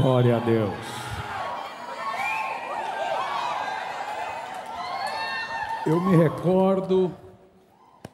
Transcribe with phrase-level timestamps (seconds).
[0.00, 0.72] Glória a Deus.
[5.86, 7.14] Eu me recordo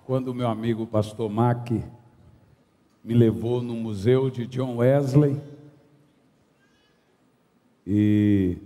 [0.04, 1.84] quando meu amigo pastor Mack
[3.04, 5.40] me levou no museu de John Wesley
[7.86, 8.58] e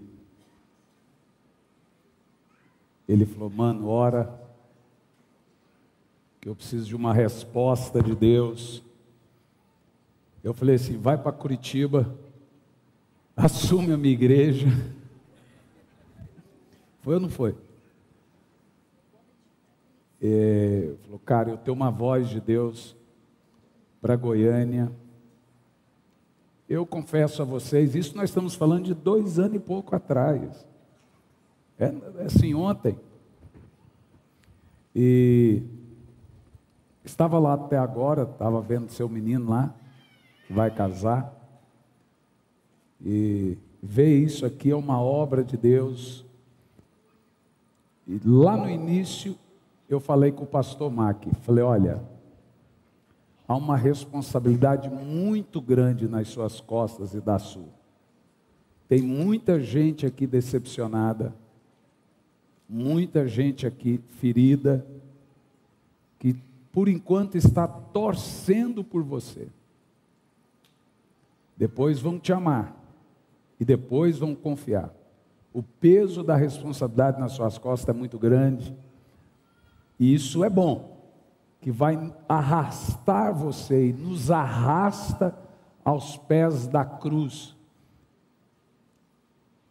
[3.06, 4.34] ele falou: "Mano, ora
[6.41, 8.83] que eu preciso de uma resposta de Deus".
[10.42, 12.16] Eu falei assim: "Vai para Curitiba,
[13.44, 14.66] assume a minha igreja".
[17.02, 17.56] Foi ou não foi?
[20.22, 22.94] É, falou, cara, eu tenho uma voz de Deus
[24.02, 24.92] para Goiânia.
[26.69, 30.66] Eu confesso a vocês, isso nós estamos falando de dois anos e pouco atrás.
[31.78, 31.86] É,
[32.19, 32.98] é assim, ontem.
[34.94, 35.62] E
[37.02, 39.75] estava lá até agora, estava vendo seu menino lá,
[40.47, 41.34] que vai casar.
[43.05, 46.25] E ver isso aqui é uma obra de Deus.
[48.06, 49.37] E lá no início
[49.89, 52.03] eu falei com o pastor Mac, falei, olha,
[53.48, 57.81] há uma responsabilidade muito grande nas suas costas e da sua.
[58.89, 61.34] Tem muita gente aqui decepcionada,
[62.69, 64.87] muita gente aqui ferida,
[66.19, 66.37] que
[66.73, 69.48] por enquanto está torcendo por você.
[71.56, 72.80] Depois vão te amar
[73.61, 74.91] e depois vão confiar.
[75.53, 78.75] O peso da responsabilidade nas suas costas é muito grande.
[79.98, 80.98] E isso é bom,
[81.61, 85.36] que vai arrastar você e nos arrasta
[85.84, 87.55] aos pés da cruz.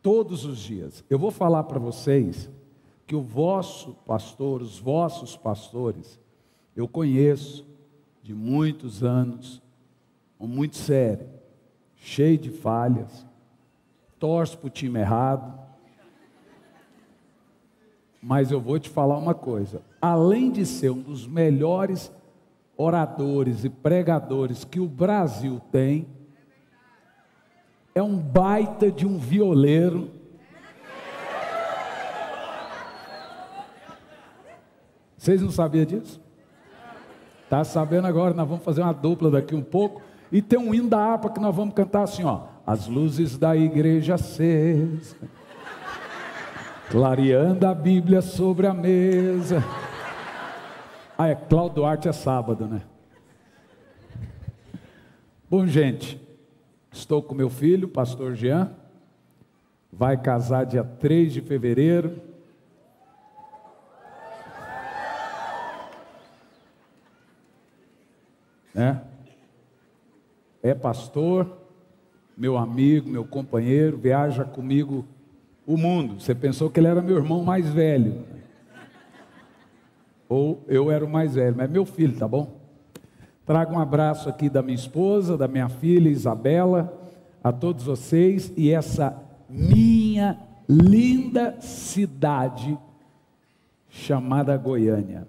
[0.03, 1.03] Todos os dias.
[1.09, 2.49] Eu vou falar para vocês
[3.07, 6.19] que o vosso pastor, os vossos pastores,
[6.75, 7.65] eu conheço
[8.21, 9.61] de muitos anos,
[10.39, 11.27] muito sério,
[11.95, 13.25] cheio de falhas,
[14.19, 15.57] torce para o time errado,
[18.21, 22.11] mas eu vou te falar uma coisa: além de ser um dos melhores
[22.75, 26.07] oradores e pregadores que o Brasil tem,
[27.95, 30.11] é um baita de um violeiro.
[35.17, 36.21] Vocês não sabiam disso?
[37.49, 38.33] Tá sabendo agora?
[38.33, 40.01] Nós vamos fazer uma dupla daqui um pouco.
[40.31, 42.43] E tem um hino da harpa que nós vamos cantar assim, ó.
[42.65, 45.15] As luzes da igreja acesa
[46.89, 49.63] clareando a Bíblia sobre a mesa.
[51.17, 52.81] Ah, é Cláudio Duarte é sábado, né?
[55.49, 56.19] Bom, gente,
[56.91, 58.71] estou com meu filho, pastor Jean,
[59.91, 62.21] vai casar dia 3 de fevereiro.
[68.73, 69.01] Né?
[70.61, 71.47] É pastor,
[72.35, 75.05] meu amigo, meu companheiro, viaja comigo
[75.65, 76.19] o mundo.
[76.19, 78.23] Você pensou que ele era meu irmão mais velho.
[80.27, 82.59] Ou eu era o mais velho, mas é meu filho, tá bom?
[83.45, 86.93] Trago um abraço aqui da minha esposa, da minha filha Isabela,
[87.43, 89.17] a todos vocês e essa
[89.49, 90.37] minha
[90.67, 92.77] linda cidade
[93.89, 95.27] chamada Goiânia.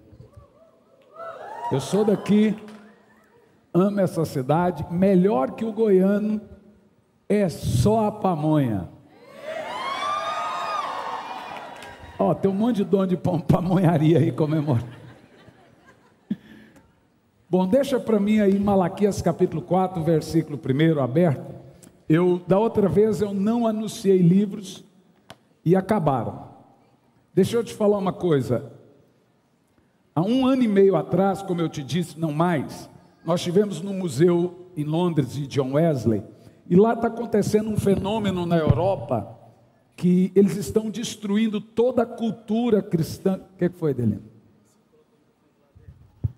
[1.72, 2.54] Eu sou daqui,
[3.72, 6.41] amo essa cidade, melhor que o goiano
[7.28, 8.88] é só a pamonha.
[12.19, 15.00] Ó, tem um monte de dono de pamonharia aí comemorando.
[17.48, 21.54] Bom, deixa para mim aí Malaquias capítulo 4, versículo 1 aberto.
[22.09, 24.84] Eu, da outra vez, eu não anunciei livros
[25.64, 26.48] e acabaram.
[27.34, 28.70] Deixa eu te falar uma coisa.
[30.14, 32.91] Há um ano e meio atrás, como eu te disse, não mais,
[33.25, 36.22] nós tivemos no museu em Londres de John Wesley,
[36.69, 39.37] e lá está acontecendo um fenômeno na Europa
[39.97, 43.41] que eles estão destruindo toda a cultura cristã.
[43.53, 44.22] O que foi, Delino?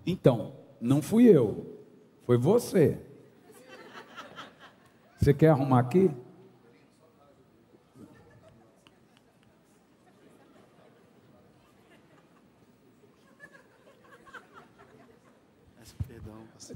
[0.05, 1.79] Então, não fui eu,
[2.25, 2.99] foi você.
[5.17, 6.11] Você quer arrumar aqui?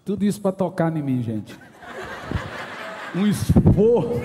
[0.07, 1.53] Tudo isso para tocar em mim, gente.
[3.13, 4.21] Um esforço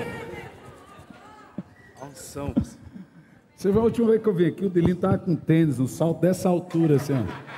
[2.00, 2.54] unção.
[3.56, 5.88] Você viu a última vez que eu vi aqui, o Delinho estava com tênis, um
[5.88, 7.51] salto dessa altura, assim, ó.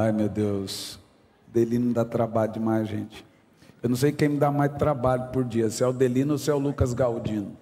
[0.00, 0.96] Ai meu Deus,
[1.48, 3.26] Delino dá trabalho demais, gente.
[3.82, 6.38] Eu não sei quem me dá mais trabalho por dia, se é o Delino ou
[6.38, 7.56] se é o Lucas Galdino.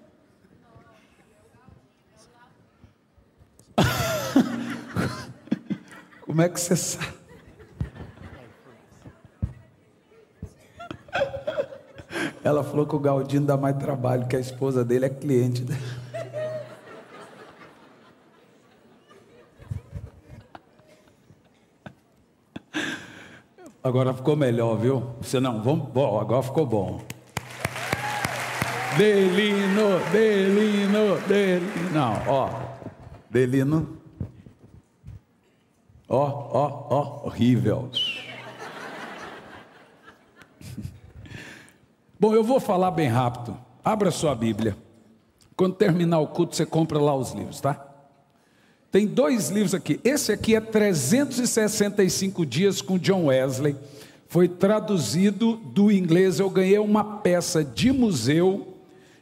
[6.27, 7.17] Como é que você sabe?
[12.45, 15.81] Ela falou que o Galdino dá mais trabalho, que a esposa dele é cliente dele.
[23.87, 25.15] Agora ficou melhor, viu?
[25.21, 27.01] Você não, vamos, bom, agora ficou bom.
[28.99, 31.91] Delino, Delino, Delino.
[31.93, 32.51] Não, ó.
[33.31, 33.97] Delino.
[36.09, 37.89] Ó, ó, ó, horrível.
[42.19, 43.57] Bom, eu vou falar bem rápido.
[43.85, 44.77] Abra sua Bíblia.
[45.57, 47.86] Quando terminar o culto, você compra lá os livros, tá?
[48.97, 50.01] Tem dois livros aqui.
[50.03, 53.77] Esse aqui é 365 dias com John Wesley.
[54.27, 56.41] Foi traduzido do inglês.
[56.41, 58.79] Eu ganhei uma peça de museu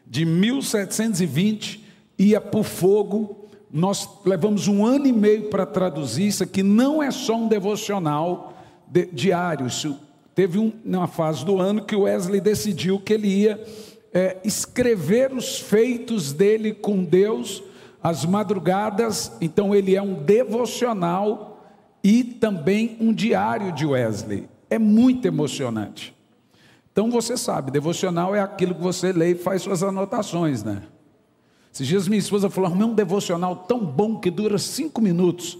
[0.06, 1.84] de 1720,
[2.16, 3.48] ia por fogo.
[3.68, 6.28] Nós levamos um ano e meio para traduzir.
[6.28, 8.56] Isso aqui não é só um devocional
[8.86, 9.66] de, diário.
[9.66, 9.98] Isso
[10.36, 13.60] Teve um, uma fase do ano que o Wesley decidiu que ele ia
[14.12, 17.60] é, escrever os feitos dele com Deus,
[18.04, 21.64] as madrugadas, então ele é um devocional
[22.02, 24.46] e também um diário de Wesley.
[24.68, 26.14] É muito emocionante.
[26.92, 30.82] Então você sabe, devocional é aquilo que você lê e faz suas anotações, né?
[31.72, 35.58] Esses dias minha esposa falou: arrumei um devocional tão bom que dura cinco minutos.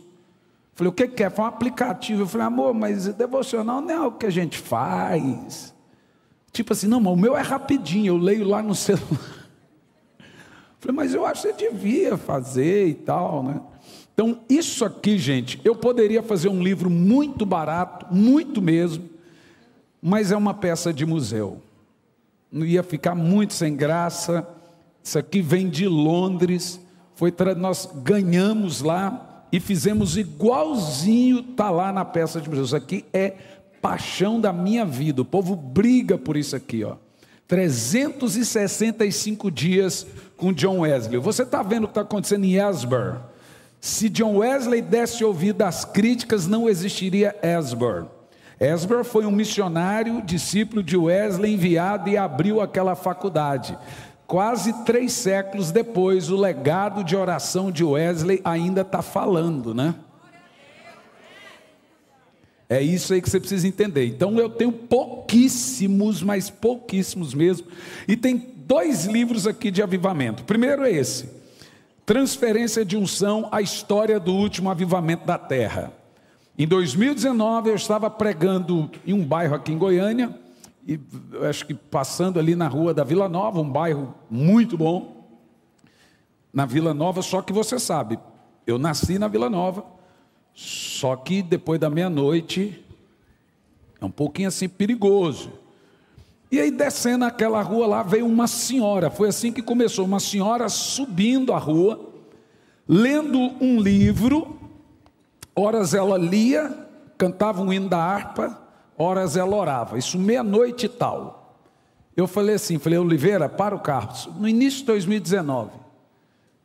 [0.74, 1.30] Falei, o que, que é?
[1.30, 2.22] Foi um aplicativo.
[2.22, 5.72] Eu falei, amor, mas devocional não é o que a gente faz.
[6.52, 9.33] Tipo assim, não, mas o meu é rapidinho, eu leio lá no celular.
[10.84, 13.58] Falei, mas eu acho que você devia fazer e tal, né?
[14.12, 19.08] Então, isso aqui, gente, eu poderia fazer um livro muito barato, muito mesmo,
[20.00, 21.62] mas é uma peça de museu.
[22.52, 24.46] Não ia ficar muito sem graça.
[25.02, 26.78] Isso aqui vem de Londres,
[27.14, 32.64] foi nós ganhamos lá e fizemos igualzinho, está lá na peça de museu.
[32.64, 33.30] Isso aqui é
[33.80, 35.22] paixão da minha vida.
[35.22, 36.96] O povo briga por isso aqui, ó.
[37.46, 41.18] 365 dias com John Wesley.
[41.18, 43.18] Você está vendo o que está acontecendo em Asbury?
[43.80, 48.06] Se John Wesley desse ouvido às críticas, não existiria Asbury.
[48.60, 53.76] Asbury foi um missionário, discípulo de Wesley, enviado e abriu aquela faculdade.
[54.26, 59.94] Quase três séculos depois, o legado de oração de Wesley ainda está falando, né?
[62.68, 64.06] É isso aí que você precisa entender.
[64.06, 67.66] Então eu tenho pouquíssimos, mas pouquíssimos mesmo.
[68.08, 70.44] E tem dois livros aqui de avivamento.
[70.44, 71.28] primeiro é esse:
[72.06, 75.92] Transferência de unção, a história do último avivamento da terra.
[76.56, 80.38] Em 2019 eu estava pregando em um bairro aqui em Goiânia
[80.86, 81.00] e
[81.48, 85.14] acho que passando ali na rua da Vila Nova, um bairro muito bom,
[86.52, 88.18] na Vila Nova, só que você sabe,
[88.66, 89.84] eu nasci na Vila Nova,
[90.54, 92.84] só que depois da meia-noite
[94.00, 95.50] é um pouquinho assim perigoso.
[96.54, 100.68] E aí descendo aquela rua lá veio uma senhora, foi assim que começou, uma senhora
[100.68, 102.12] subindo a rua,
[102.86, 104.56] lendo um livro,
[105.52, 106.72] horas ela lia,
[107.18, 108.56] cantava um hino da harpa,
[108.96, 111.58] horas ela orava, isso meia-noite e tal.
[112.16, 115.72] Eu falei assim, falei, Oliveira, para o carro, no início de 2019,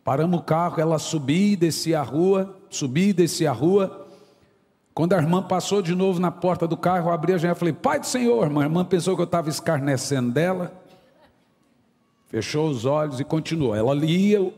[0.03, 4.07] paramos o carro, ela subia e descia a rua, subia e descia a rua,
[4.99, 7.57] quando a irmã passou de novo na porta do carro, eu abri a janela e
[7.57, 10.73] falei, Pai do Senhor, irmã, a irmã pensou que eu estava escarnecendo dela,
[12.27, 14.51] fechou os olhos e continuou, ela lia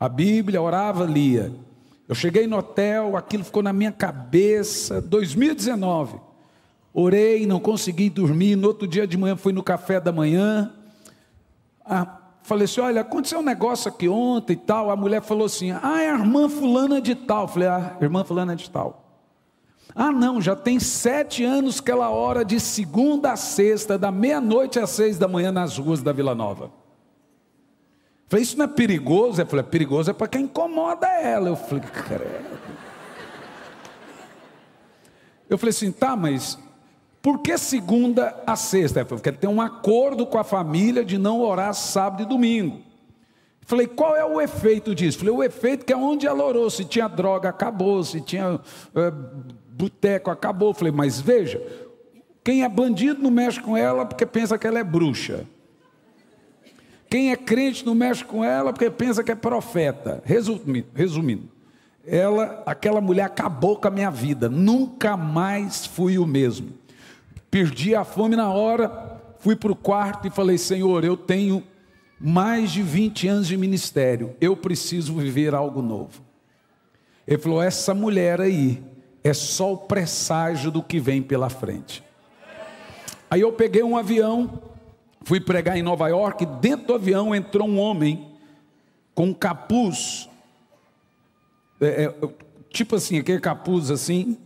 [0.00, 1.52] a Bíblia, orava, lia,
[2.08, 6.18] eu cheguei no hotel, aquilo ficou na minha cabeça, 2019,
[6.92, 8.56] Orei, não consegui dormir.
[8.56, 10.72] No outro dia de manhã fui no café da manhã.
[11.84, 14.90] Ah, falei assim: olha, aconteceu um negócio aqui ontem e tal.
[14.90, 17.46] A mulher falou assim: ah, é a irmã fulana de tal.
[17.46, 19.05] Falei, ah, irmã fulana de tal.
[19.94, 24.78] Ah, não, já tem sete anos que ela ora de segunda a sexta, da meia-noite
[24.78, 26.70] às seis da manhã nas ruas da Vila Nova.
[28.28, 29.40] Falei, isso não é perigoso?
[29.40, 31.48] Eu falei, é perigoso é para quem incomoda ela.
[31.48, 32.58] Eu falei, credo.
[35.48, 36.58] Eu falei assim, tá, mas
[37.22, 39.04] por que segunda a sexta?
[39.04, 42.80] Porque tem um acordo com a família de não orar sábado e domingo.
[43.62, 45.18] Falei, qual é o efeito disso?
[45.18, 48.60] Falei, o efeito que é onde ela orou, se tinha droga, acabou, se tinha
[48.94, 49.12] é,
[49.76, 50.72] boteco, acabou.
[50.72, 51.60] Falei, mas veja,
[52.42, 55.44] quem é bandido não mexe com ela porque pensa que ela é bruxa.
[57.08, 60.22] Quem é crente não mexe com ela porque pensa que é profeta.
[60.24, 61.56] Resumindo, resumindo
[62.06, 64.48] ela, aquela mulher acabou com a minha vida.
[64.48, 66.68] Nunca mais fui o mesmo.
[67.50, 71.64] Perdi a fome na hora, fui para o quarto e falei: Senhor, eu tenho
[72.20, 76.22] mais de 20 anos de ministério, eu preciso viver algo novo.
[77.26, 78.82] Ele falou: essa mulher aí
[79.28, 82.02] é só o presságio do que vem pela frente.
[83.28, 84.62] Aí eu peguei um avião,
[85.22, 88.32] fui pregar em Nova York, dentro do avião entrou um homem
[89.16, 90.28] com um capuz,
[91.80, 92.14] é, é,
[92.70, 94.38] tipo assim, aquele capuz assim,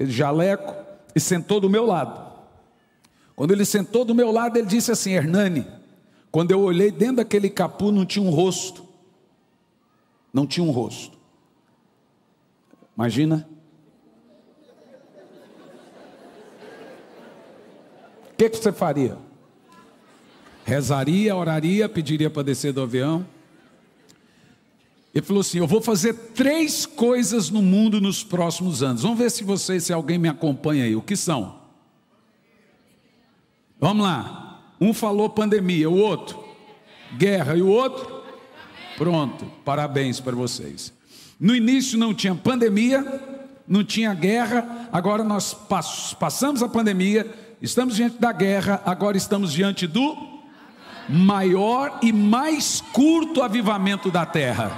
[0.00, 0.74] jaleco,
[1.14, 2.28] e sentou do meu lado.
[3.36, 5.64] Quando ele sentou do meu lado, ele disse assim: Hernani,
[6.32, 8.84] quando eu olhei dentro daquele capuz, não tinha um rosto.
[10.32, 11.16] Não tinha um rosto.
[12.96, 13.48] Imagina.
[18.38, 19.18] Que, que você faria?
[20.64, 23.26] Rezaria, oraria, pediria para descer do avião.
[25.14, 29.02] Ele falou assim: Eu vou fazer três coisas no mundo nos próximos anos.
[29.02, 30.94] Vamos ver se vocês, se alguém me acompanha aí.
[30.94, 31.58] O que são?
[33.80, 34.74] Vamos lá.
[34.80, 36.48] Um falou pandemia, o outro
[37.16, 38.22] guerra e o outro
[38.96, 39.46] pronto.
[39.64, 40.92] Parabéns para vocês.
[41.38, 43.20] No início não tinha pandemia,
[43.66, 45.54] não tinha guerra, agora nós
[46.18, 50.16] passamos a pandemia, estamos diante da guerra, agora estamos diante do
[51.08, 54.76] maior e mais curto avivamento da terra.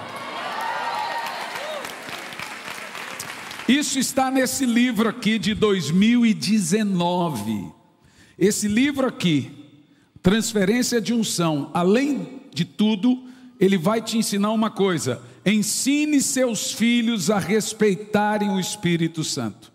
[3.69, 7.73] Isso está nesse livro aqui de 2019.
[8.39, 9.51] Esse livro aqui,
[10.23, 13.23] Transferência de Unção, além de tudo,
[13.61, 19.71] ele vai te ensinar uma coisa: ensine seus filhos a respeitarem o Espírito Santo.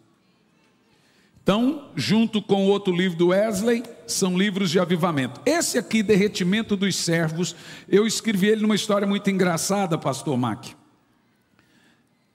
[1.46, 5.40] Então, junto com o outro livro do Wesley, são livros de avivamento.
[5.46, 7.56] Esse aqui, Derretimento dos Servos,
[7.88, 10.66] eu escrevi ele numa história muito engraçada, pastor Mac.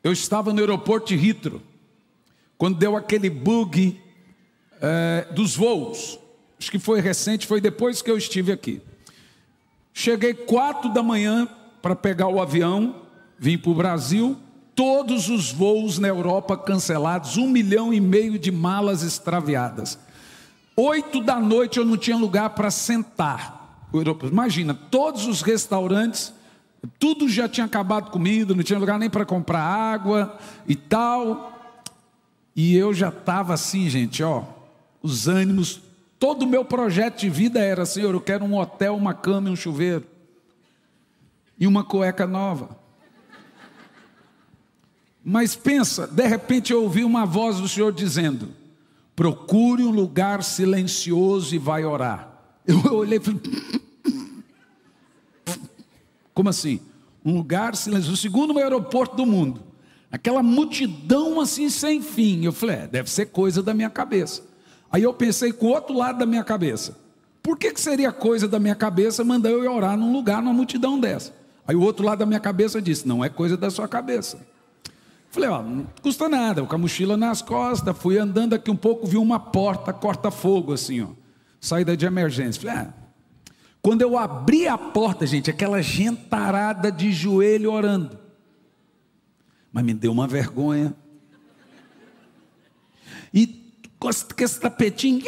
[0.05, 1.61] Eu estava no aeroporto de Heathrow,
[2.57, 4.01] quando deu aquele bug
[4.81, 6.21] é, dos voos
[6.61, 8.83] acho que foi recente, foi depois que eu estive aqui.
[9.95, 11.49] Cheguei quatro da manhã
[11.81, 13.03] para pegar o avião,
[13.39, 14.39] vim para o Brasil,
[14.81, 19.99] todos os voos na Europa cancelados, um milhão e meio de malas extraviadas.
[20.75, 23.87] Oito da noite eu não tinha lugar para sentar.
[24.23, 26.33] Imagina, todos os restaurantes,
[26.99, 31.53] tudo já tinha acabado comida, não tinha lugar nem para comprar água e tal.
[32.57, 34.45] E eu já estava assim, gente, ó,
[35.03, 35.83] os ânimos
[36.19, 39.53] Todo o meu projeto de vida era, Senhor, eu quero um hotel, uma cama e
[39.53, 40.05] um chuveiro.
[41.59, 42.80] E uma cueca nova.
[45.25, 48.49] Mas pensa, de repente eu ouvi uma voz do Senhor dizendo:
[49.15, 52.29] procure um lugar silencioso e vai orar.
[52.67, 53.41] Eu olhei e falei:
[56.35, 56.81] como assim?
[57.25, 59.63] Um lugar silencioso, o segundo aeroporto do mundo.
[60.11, 62.45] Aquela multidão assim sem fim.
[62.45, 64.43] Eu falei: é, deve ser coisa da minha cabeça.
[64.91, 66.99] Aí eu pensei com o outro lado da minha cabeça.
[67.43, 70.99] Por que, que seria coisa da minha cabeça mandar eu orar num lugar, numa multidão
[70.99, 71.33] dessa?
[71.67, 74.39] Aí o outro lado da minha cabeça disse: não é coisa da sua cabeça.
[75.31, 79.07] Falei, ó, não custa nada, com a mochila nas costas, fui andando aqui um pouco,
[79.07, 81.09] vi uma porta, corta-fogo, assim, ó,
[81.61, 82.61] saída de emergência.
[82.61, 82.95] Falei, ah.
[83.81, 88.19] Quando eu abri a porta, gente, aquela gentarada de joelho orando.
[89.73, 90.95] Mas me deu uma vergonha.
[93.33, 93.47] E
[93.99, 95.23] com esse tapetinho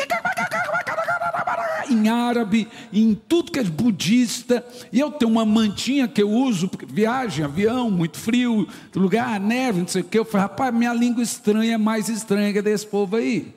[1.92, 6.68] em árabe, em tudo que é budista, e eu tenho uma mantinha que eu uso,
[6.68, 10.18] porque viagem, avião, muito frio, lugar, neve, não sei o que.
[10.18, 13.54] Eu falei, rapaz, minha língua estranha é mais estranha que desse povo aí.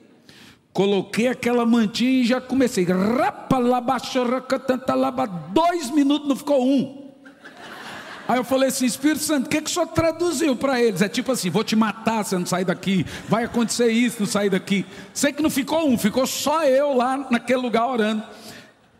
[0.73, 2.85] Coloquei aquela mantinha e já comecei.
[5.53, 7.04] Dois minutos, não ficou um.
[8.27, 11.01] Aí eu falei assim, Espírito Santo, o que, que o senhor traduziu para eles?
[11.01, 14.49] É tipo assim, vou te matar se não sair daqui, vai acontecer isso, não sair
[14.49, 14.85] daqui.
[15.13, 18.23] Sei que não ficou um, ficou só eu lá naquele lugar orando.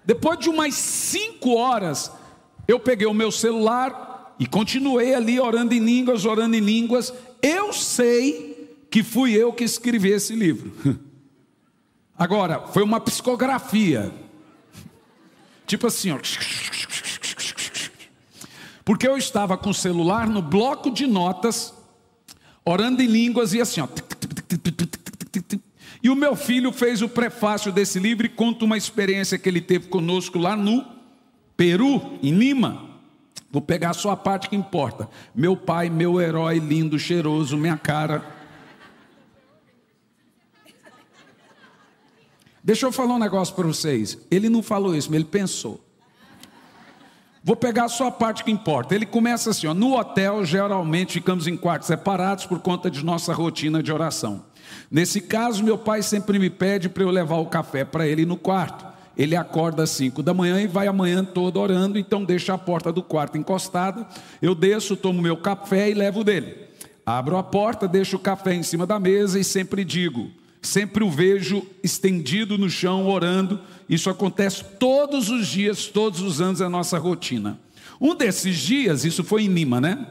[0.05, 2.11] Depois de umas cinco horas,
[2.67, 7.11] eu peguei o meu celular e continuei ali orando em línguas, orando em línguas.
[7.41, 10.71] Eu sei que fui eu que escrevi esse livro.
[12.17, 14.11] Agora, foi uma psicografia.
[15.65, 16.19] Tipo assim, ó.
[18.85, 21.73] Porque eu estava com o celular no bloco de notas,
[22.63, 23.87] orando em línguas e assim, ó.
[26.03, 29.59] E o meu filho fez o prefácio desse livro e conta uma experiência que ele
[29.59, 30.85] teve conosco lá no
[31.57, 32.99] Peru, em Lima.
[33.51, 35.09] Vou pegar só a parte que importa.
[35.33, 38.35] Meu pai, meu herói lindo, cheiroso, minha cara.
[42.63, 44.17] Deixa eu falar um negócio para vocês.
[44.29, 45.84] Ele não falou isso, mas ele pensou.
[47.45, 48.95] Vou pegar só a parte que importa.
[48.95, 53.31] Ele começa assim: ó, no hotel, geralmente ficamos em quartos separados por conta de nossa
[53.35, 54.43] rotina de oração.
[54.89, 58.35] Nesse caso, meu pai sempre me pede para eu levar o café para ele no
[58.35, 58.83] quarto.
[59.15, 62.57] Ele acorda às 5 da manhã e vai a manhã toda orando, então deixa a
[62.57, 64.07] porta do quarto encostada.
[64.41, 66.57] Eu desço, tomo meu café e levo dele.
[67.05, 70.31] Abro a porta, deixo o café em cima da mesa e sempre digo:
[70.65, 73.59] sempre o vejo estendido no chão orando.
[73.87, 77.59] Isso acontece todos os dias, todos os anos, é a nossa rotina.
[77.99, 80.07] Um desses dias, isso foi em Lima, né?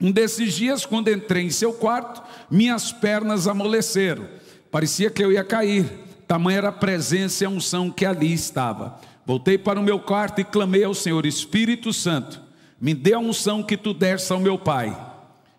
[0.00, 4.26] Um desses dias, quando entrei em seu quarto, minhas pernas amoleceram.
[4.70, 5.84] Parecia que eu ia cair.
[6.26, 8.98] Tamanha era a presença e a unção que ali estava.
[9.24, 12.40] Voltei para o meu quarto e clamei ao Senhor: Espírito Santo,
[12.80, 14.96] me dê a unção que tu deste ao meu pai.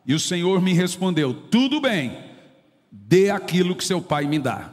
[0.05, 2.17] E o Senhor me respondeu: Tudo bem,
[2.95, 4.71] dê aquilo que seu pai me dá.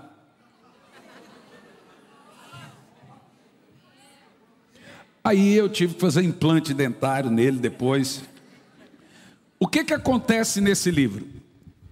[5.24, 8.22] Aí eu tive que fazer implante dentário nele depois.
[9.58, 11.26] O que, que acontece nesse livro?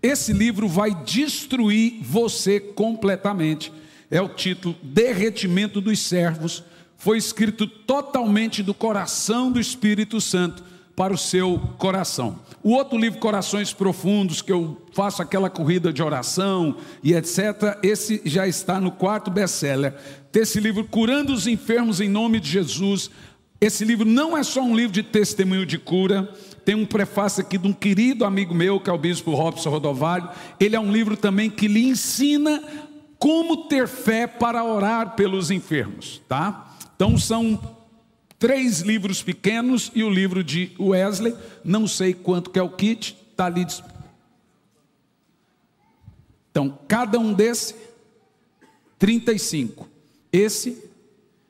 [0.03, 3.73] Esse livro vai destruir você completamente.
[4.11, 6.63] É o título Derretimento dos Servos.
[6.99, 10.63] Foi escrito totalmente do coração do Espírito Santo
[10.99, 12.41] para o seu coração.
[12.61, 16.75] O outro livro, Corações Profundos, que eu faço aquela corrida de oração
[17.05, 19.95] e etc., esse já está no quarto best-seller.
[20.35, 23.13] Esse livro, Curando os Enfermos em Nome de Jesus.
[23.61, 27.57] Esse livro não é só um livro de testemunho de cura, tem um prefácio aqui
[27.57, 30.29] de um querido amigo meu, que é o bispo Robson Rodovalho.
[30.59, 32.61] Ele é um livro também que lhe ensina
[33.21, 36.75] como ter fé para orar pelos enfermos, tá?
[36.97, 37.78] Então são
[38.39, 43.17] Três livros pequenos e o livro de Wesley, não sei quanto que é o kit,
[43.31, 43.67] está ali.
[46.51, 47.75] Então, cada um desse,
[48.99, 49.89] 35.
[50.33, 50.89] Esse,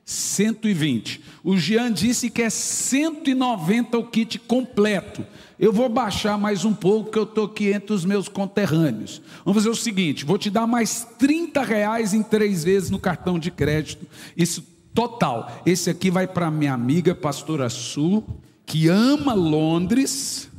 [0.09, 1.21] 120.
[1.45, 5.27] O Jean disse que é 190 o kit completo.
[5.59, 9.21] Eu vou baixar mais um pouco, que eu estou aqui entre os meus conterrâneos.
[9.45, 13.39] Vamos fazer o seguinte: vou te dar mais 30 reais em três vezes no cartão
[13.39, 14.07] de crédito.
[14.35, 15.63] Isso total.
[15.65, 18.23] Esse aqui vai para minha amiga pastora Su,
[18.67, 20.51] que ama Londres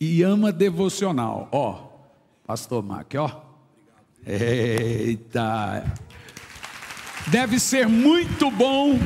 [0.00, 1.48] e ama devocional.
[1.52, 1.78] Ó,
[2.46, 3.42] pastor Mac, ó.
[4.26, 5.84] Eita.
[7.28, 8.98] Deve ser muito bom,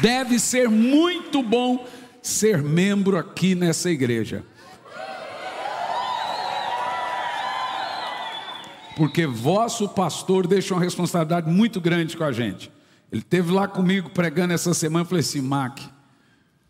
[0.00, 1.86] deve ser muito bom
[2.22, 4.44] ser membro aqui nessa igreja.
[8.96, 12.70] Porque vosso pastor deixa uma responsabilidade muito grande com a gente.
[13.12, 15.02] Ele teve lá comigo pregando essa semana.
[15.02, 15.80] Eu falei assim, Mac,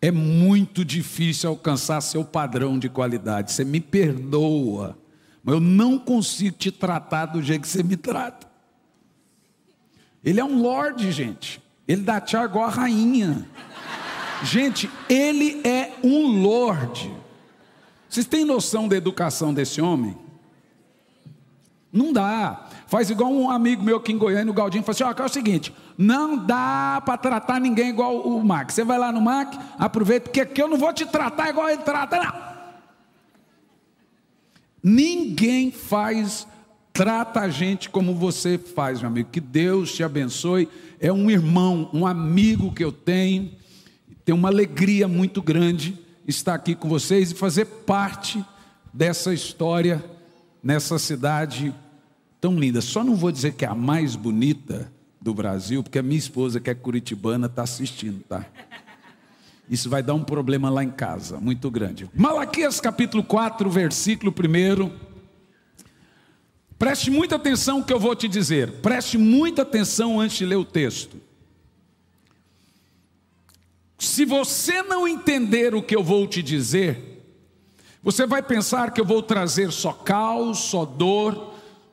[0.00, 3.52] é muito difícil alcançar seu padrão de qualidade.
[3.52, 4.98] Você me perdoa,
[5.44, 8.48] mas eu não consigo te tratar do jeito que você me trata.
[10.24, 11.62] Ele é um lorde, gente.
[11.86, 13.46] Ele dá tchau igual a rainha.
[14.42, 17.12] Gente, ele é um lorde.
[18.08, 20.16] Vocês têm noção da educação desse homem?
[21.92, 22.69] Não dá.
[22.90, 25.28] Faz igual um amigo meu aqui em Goiânia, o Galdinho, falou assim: ó, é o
[25.28, 28.72] seguinte, não dá para tratar ninguém igual o Mac.
[28.72, 31.82] Você vai lá no Mac, aproveita, porque aqui eu não vou te tratar igual ele
[31.82, 32.50] trata, não.
[34.82, 36.48] Ninguém faz,
[36.92, 39.28] trata a gente como você faz, meu amigo.
[39.30, 40.68] Que Deus te abençoe.
[40.98, 43.52] É um irmão, um amigo que eu tenho.
[44.24, 48.44] Tenho uma alegria muito grande estar aqui com vocês e fazer parte
[48.92, 50.04] dessa história
[50.60, 51.72] nessa cidade
[52.40, 52.80] tão linda.
[52.80, 56.58] Só não vou dizer que é a mais bonita do Brasil, porque a minha esposa,
[56.58, 58.46] que é curitibana, está assistindo, tá?
[59.68, 62.10] Isso vai dar um problema lá em casa, muito grande.
[62.14, 64.90] Malaquias capítulo 4, versículo 1.
[66.76, 68.80] Preste muita atenção no que eu vou te dizer.
[68.80, 71.20] Preste muita atenção antes de ler o texto.
[73.98, 77.22] Se você não entender o que eu vou te dizer,
[78.02, 81.49] você vai pensar que eu vou trazer só caos, só dor,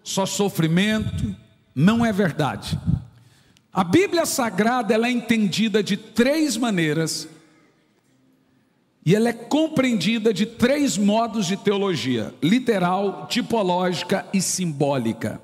[0.08, 1.36] só sofrimento,
[1.76, 2.80] não é verdade.
[3.74, 7.28] A Bíblia Sagrada ela é entendida de três maneiras
[9.06, 15.41] e ela é compreendida de três modos de teologia: literal, tipológica e simbólica.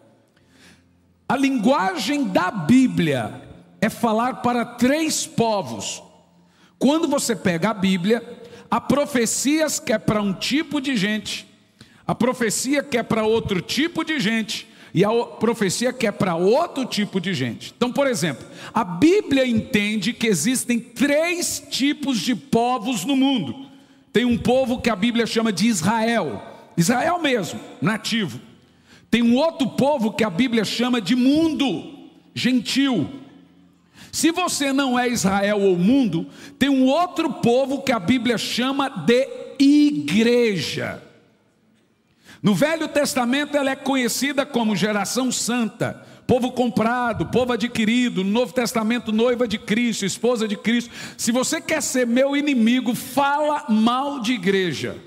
[1.28, 3.42] A linguagem da Bíblia
[3.82, 6.02] é falar para três povos.
[6.80, 8.24] Quando você pega a Bíblia,
[8.72, 11.53] há profecias que é para um tipo de gente,
[12.06, 16.36] a profecia que é para outro tipo de gente e a profecia que é para
[16.36, 17.74] outro tipo de gente.
[17.76, 23.68] Então, por exemplo, a Bíblia entende que existem três tipos de povos no mundo.
[24.12, 26.44] Tem um povo que a Bíblia chama de Israel,
[26.78, 28.40] Israel mesmo, nativo.
[29.10, 33.10] Tem um outro povo que a Bíblia chama de mundo, gentil.
[34.12, 36.28] Se você não é Israel ou mundo,
[36.60, 41.02] tem um outro povo que a Bíblia chama de igreja.
[42.44, 48.22] No Velho Testamento ela é conhecida como geração santa, povo comprado, povo adquirido.
[48.22, 50.92] No Novo Testamento, noiva de Cristo, esposa de Cristo.
[51.18, 54.98] Se você quer ser meu inimigo, fala mal de igreja.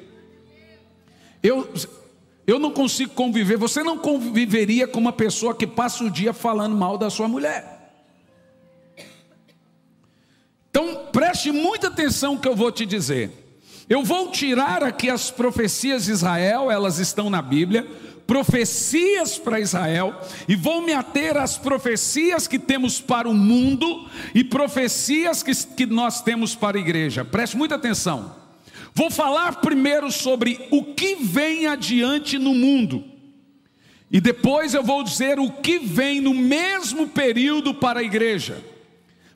[1.42, 1.70] Eu,
[2.46, 3.58] eu não consigo conviver.
[3.58, 7.92] Você não conviveria com uma pessoa que passa o dia falando mal da sua mulher.
[10.70, 13.45] Então, preste muita atenção no que eu vou te dizer.
[13.88, 17.86] Eu vou tirar aqui as profecias de Israel, elas estão na Bíblia,
[18.26, 24.42] profecias para Israel, e vou me ater às profecias que temos para o mundo e
[24.42, 27.24] profecias que, que nós temos para a igreja.
[27.24, 28.34] Preste muita atenção.
[28.92, 33.04] Vou falar primeiro sobre o que vem adiante no mundo.
[34.10, 38.64] E depois eu vou dizer o que vem no mesmo período para a igreja.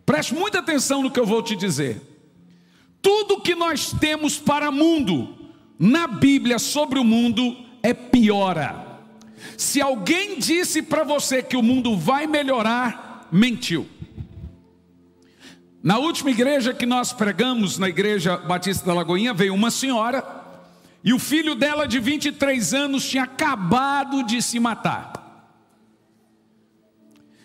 [0.05, 2.10] Preste muita atenção no que eu vou te dizer.
[3.03, 5.35] Tudo que nós temos para mundo,
[5.79, 9.01] na Bíblia sobre o mundo, é piora.
[9.57, 13.89] Se alguém disse para você que o mundo vai melhorar, mentiu.
[15.83, 20.23] Na última igreja que nós pregamos, na igreja Batista da Lagoinha, veio uma senhora
[21.03, 25.13] e o filho dela de 23 anos tinha acabado de se matar.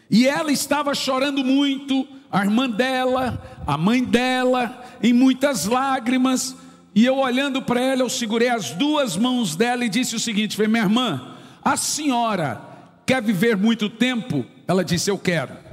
[0.10, 6.56] E ela estava chorando muito, a irmã dela, a mãe dela, em muitas lágrimas.
[6.94, 10.60] E eu olhando para ela, eu segurei as duas mãos dela e disse o seguinte:
[10.68, 12.62] minha irmã, a senhora
[13.06, 14.46] quer viver muito tempo?
[14.68, 15.65] Ela disse, eu quero.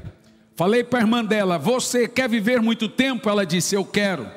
[0.55, 3.29] Falei para a irmã dela: Você quer viver muito tempo?
[3.29, 4.29] Ela disse: Eu quero.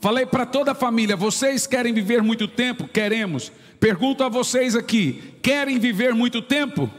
[0.00, 2.88] Falei para toda a família: Vocês querem viver muito tempo?
[2.88, 3.52] Queremos.
[3.78, 6.90] Pergunto a vocês aqui: Querem viver muito tempo?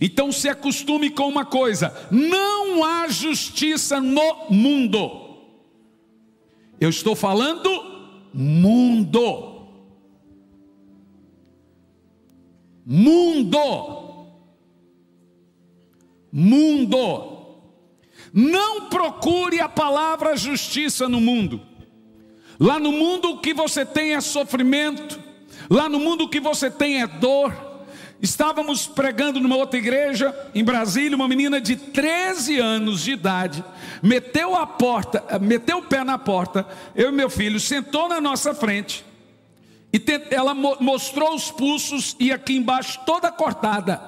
[0.00, 5.29] Então se acostume com uma coisa: não há justiça no mundo.
[6.80, 7.68] Eu estou falando
[8.32, 9.68] mundo.
[12.86, 14.26] Mundo.
[16.32, 17.40] Mundo.
[18.32, 21.60] Não procure a palavra justiça no mundo.
[22.58, 25.18] Lá no mundo o que você tem é sofrimento,
[25.70, 27.69] lá no mundo o que você tem é dor.
[28.22, 33.64] Estávamos pregando numa outra igreja em Brasília, uma menina de 13 anos de idade,
[34.02, 38.20] meteu a porta, eh, meteu o pé na porta, eu e meu filho, sentou na
[38.20, 39.04] nossa frente,
[39.92, 44.00] e ela mostrou os pulsos e aqui embaixo toda cortada.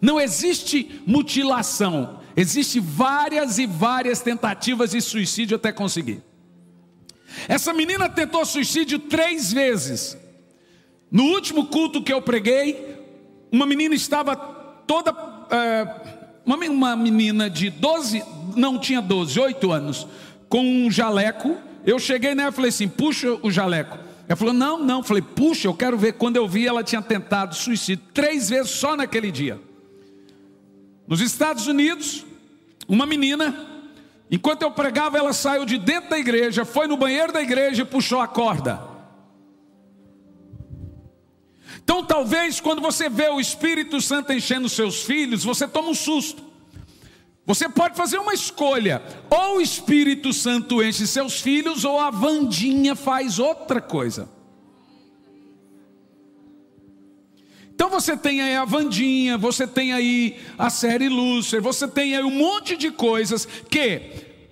[0.00, 6.22] Não existe mutilação, Existem várias e várias tentativas de suicídio até conseguir.
[7.48, 10.16] Essa menina tentou suicídio três vezes.
[11.10, 12.93] No último culto que eu preguei,
[13.50, 14.36] uma menina estava
[14.86, 15.14] toda.
[15.50, 18.22] É, uma, menina de 12,
[18.54, 20.06] não tinha 12, 8 anos,
[20.48, 21.56] com um jaleco.
[21.86, 23.98] Eu cheguei nela e falei assim: puxa o jaleco.
[24.28, 24.98] Ela falou: não, não.
[24.98, 26.14] Eu falei: puxa, eu quero ver.
[26.14, 29.60] Quando eu vi, ela tinha tentado suicídio três vezes só naquele dia.
[31.06, 32.24] Nos Estados Unidos,
[32.88, 33.54] uma menina,
[34.30, 37.84] enquanto eu pregava, ela saiu de dentro da igreja, foi no banheiro da igreja e
[37.84, 38.93] puxou a corda.
[41.84, 46.42] Então, talvez quando você vê o Espírito Santo enchendo seus filhos, você toma um susto.
[47.46, 52.96] Você pode fazer uma escolha: ou o Espírito Santo enche seus filhos, ou a Vandinha
[52.96, 54.28] faz outra coisa.
[57.74, 62.24] Então você tem aí a Vandinha, você tem aí a série Lúcifer, você tem aí
[62.24, 64.00] um monte de coisas que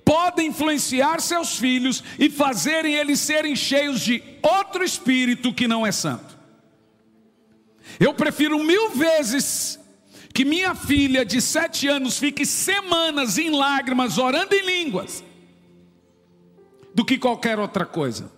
[0.04, 5.92] podem influenciar seus filhos e fazerem eles serem cheios de outro espírito que não é
[5.92, 6.41] santo.
[7.98, 9.78] Eu prefiro mil vezes
[10.32, 15.22] que minha filha de sete anos fique semanas em lágrimas orando em línguas
[16.94, 18.30] do que qualquer outra coisa.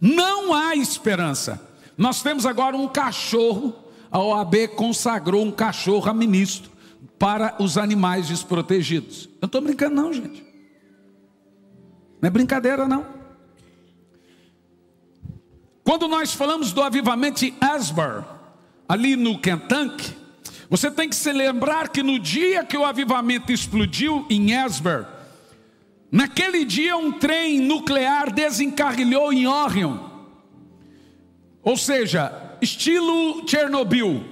[0.00, 1.60] Não há esperança.
[1.96, 3.74] Nós temos agora um cachorro,
[4.10, 6.70] a OAB consagrou um cachorro a ministro
[7.18, 9.24] para os animais desprotegidos.
[9.24, 10.44] Eu não estou brincando, não, gente.
[12.20, 13.06] Não é brincadeira, não.
[15.82, 18.24] Quando nós falamos do avivamento de Asbury,
[18.88, 20.16] ali no Kentucky,
[20.70, 25.06] você tem que se lembrar que no dia que o avivamento explodiu em Asbury,
[26.10, 29.98] naquele dia um trem nuclear desencarrilhou em Orion.
[31.62, 34.24] Ou seja, estilo Chernobyl.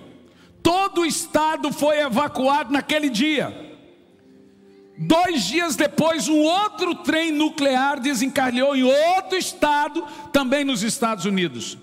[0.63, 3.65] Todo o estado foi evacuado naquele dia.
[4.99, 11.77] Dois dias depois, um outro trem nuclear desencarnou em outro estado, também nos Estados Unidos.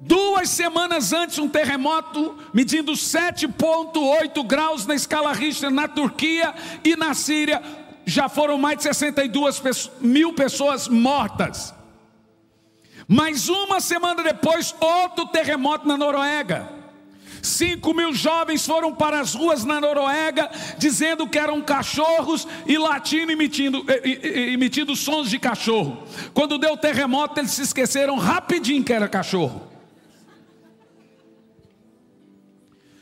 [0.00, 6.54] Duas semanas antes, um terremoto medindo 7,8 graus na escala Richter na Turquia
[6.84, 7.62] e na Síria.
[8.04, 11.74] Já foram mais de 62 mil pessoas mortas.
[13.08, 16.68] Mais uma semana depois, outro terremoto na Noruega.
[17.42, 23.30] Cinco mil jovens foram para as ruas na Noruega, dizendo que eram cachorros e latindo,
[23.30, 26.02] emitindo, emitindo sons de cachorro.
[26.34, 29.65] Quando deu o terremoto, eles se esqueceram rapidinho que era cachorro.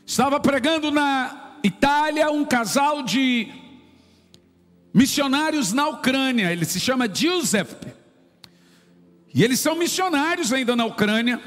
[0.07, 3.49] Estava pregando na Itália um casal de
[4.93, 7.93] missionários na Ucrânia, ele se chama Giuseppe.
[9.35, 11.41] E eles são missionários ainda na Ucrânia.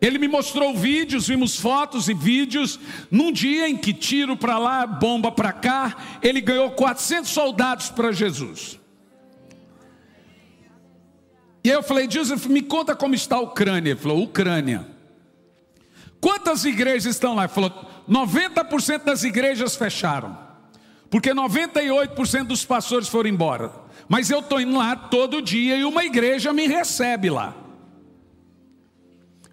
[0.00, 2.80] Ele me mostrou vídeos, vimos fotos e vídeos.
[3.08, 8.10] Num dia em que tiro para lá, bomba para cá, ele ganhou 400 soldados para
[8.10, 8.80] Jesus.
[11.62, 13.90] E aí eu falei, Joseph, me conta como está a Ucrânia.
[13.90, 14.91] Ele falou, Ucrânia.
[16.22, 17.42] Quantas igrejas estão lá?
[17.42, 20.38] Ele falou, 90% das igrejas fecharam.
[21.10, 23.72] Porque 98% dos pastores foram embora.
[24.08, 27.56] Mas eu estou indo lá todo dia e uma igreja me recebe lá.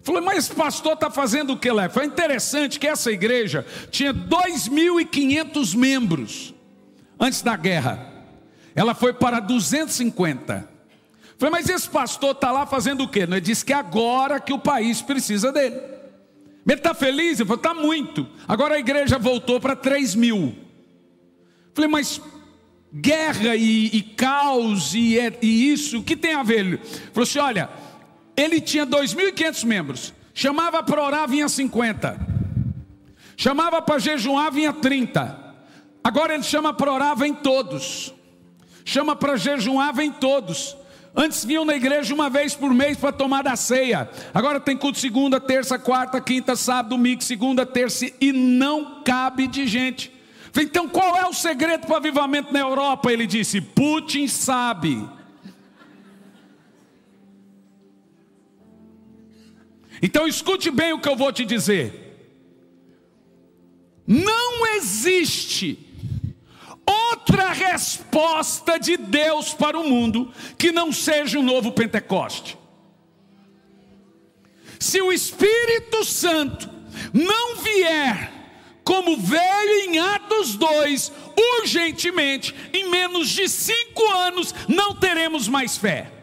[0.00, 1.88] Falei, mas pastor está fazendo o que lá?
[1.88, 6.54] Foi interessante que essa igreja tinha 2.500 membros
[7.18, 8.08] antes da guerra.
[8.76, 10.68] Ela foi para 250.
[11.36, 13.20] Falei, mas esse pastor está lá fazendo o quê?
[13.20, 15.99] Ele disse que agora que o país precisa dele.
[16.66, 17.40] Ele está feliz?
[17.40, 18.26] Ele falou, está muito.
[18.46, 20.54] Agora a igreja voltou para 3 mil.
[21.74, 22.20] Falei, mas
[22.92, 26.60] guerra e, e caos e, e, isso, o que tem a ver?
[26.60, 26.76] Ele
[27.12, 27.70] falou assim: olha,
[28.36, 32.18] ele tinha 2.500 membros, chamava para orar, vinha 50,
[33.36, 35.54] chamava para jejuar, vinha 30,
[36.02, 38.12] agora ele chama para orar, vem todos,
[38.84, 40.76] chama para jejuar, vem todos.
[41.14, 44.08] Antes vinham na igreja uma vez por mês para tomar da ceia.
[44.32, 49.66] Agora tem culto segunda, terça, quarta, quinta, sábado, domingo, segunda, terça e não cabe de
[49.66, 50.12] gente.
[50.56, 53.12] Então qual é o segredo para o avivamento na Europa?
[53.12, 55.08] Ele disse: Putin sabe.
[60.02, 62.06] Então escute bem o que eu vou te dizer.
[64.06, 65.89] Não existe
[66.86, 72.58] outra resposta de Deus para o mundo que não seja o novo Pentecoste.
[74.78, 76.70] Se o Espírito Santo
[77.12, 78.32] não vier
[78.82, 81.12] como veio em Atos 2,
[81.60, 86.19] urgentemente, em menos de cinco anos, não teremos mais fé.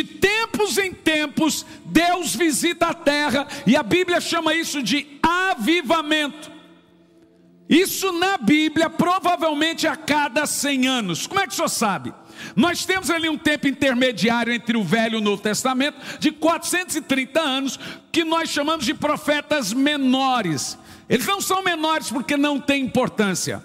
[0.00, 6.50] De tempos em tempos, Deus visita a terra, e a Bíblia chama isso de avivamento.
[7.68, 11.26] Isso na Bíblia, provavelmente a cada 100 anos.
[11.26, 12.14] Como é que o senhor sabe?
[12.56, 17.38] Nós temos ali um tempo intermediário entre o Velho e o Novo Testamento, de 430
[17.38, 17.78] anos,
[18.10, 20.78] que nós chamamos de profetas menores.
[21.10, 23.62] Eles não são menores porque não têm importância.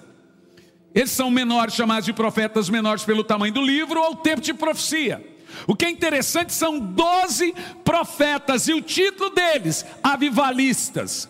[0.93, 5.35] Eles são menores, chamados de profetas menores pelo tamanho do livro ou tempo de profecia.
[5.68, 11.30] O que é interessante são doze profetas e o título deles, avivalistas.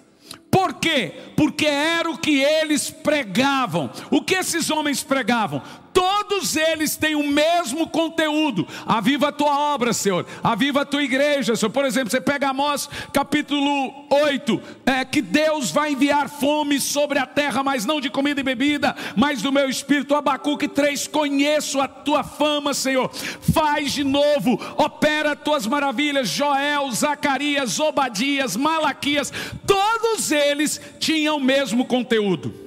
[0.50, 1.14] Por quê?
[1.36, 3.92] Porque era o que eles pregavam.
[4.10, 5.62] O que esses homens pregavam?
[5.96, 8.68] Todos eles têm o mesmo conteúdo.
[8.86, 10.26] Aviva a tua obra, Senhor.
[10.44, 11.72] Aviva a tua igreja, Senhor.
[11.72, 17.26] Por exemplo, você pega Amós capítulo 8, é que Deus vai enviar fome sobre a
[17.26, 20.14] terra, mas não de comida e bebida, mas do meu espírito.
[20.14, 23.10] Abacuque 3, conheço a tua fama, Senhor.
[23.14, 26.28] Faz de novo, opera tuas maravilhas.
[26.28, 29.32] Joel, Zacarias, Obadias, Malaquias,
[29.66, 32.65] todos eles tinham o mesmo conteúdo.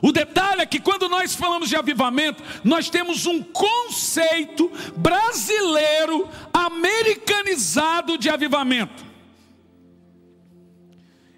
[0.00, 8.16] O detalhe é que quando nós falamos de avivamento, nós temos um conceito brasileiro, americanizado
[8.16, 9.04] de avivamento.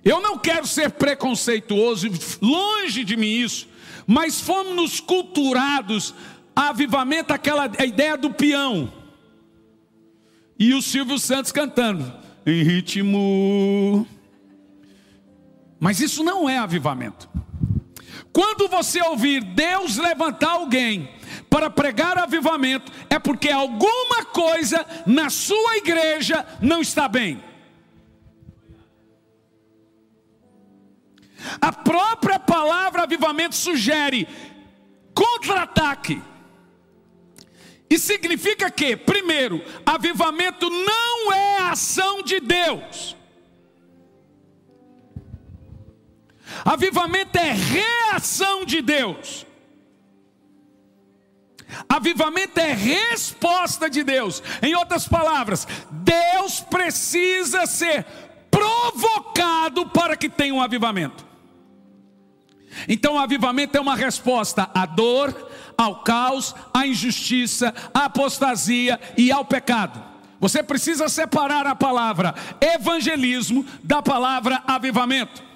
[0.04, 2.08] Eu não quero ser preconceituoso,
[2.40, 3.68] longe de mim isso,
[4.06, 6.14] mas fomos culturados
[6.54, 8.92] a avivamento, aquela a ideia do peão.
[10.58, 12.12] E o Silvio Santos cantando
[12.44, 14.06] em ritmo.
[15.78, 17.28] Mas isso não é avivamento.
[18.32, 21.12] Quando você ouvir Deus levantar alguém
[21.48, 27.42] para pregar avivamento, é porque alguma coisa na sua igreja não está bem.
[31.60, 34.28] A própria palavra avivamento sugere
[35.14, 36.22] contra-ataque.
[37.88, 43.16] E significa que, primeiro, avivamento não é ação de Deus.
[46.64, 49.46] Avivamento é reação de Deus.
[51.88, 54.42] Avivamento é resposta de Deus.
[54.62, 58.04] Em outras palavras, Deus precisa ser
[58.50, 61.24] provocado para que tenha um avivamento.
[62.88, 65.34] Então, o avivamento é uma resposta à dor,
[65.76, 70.02] ao caos, à injustiça, à apostasia e ao pecado.
[70.38, 75.49] Você precisa separar a palavra evangelismo da palavra avivamento.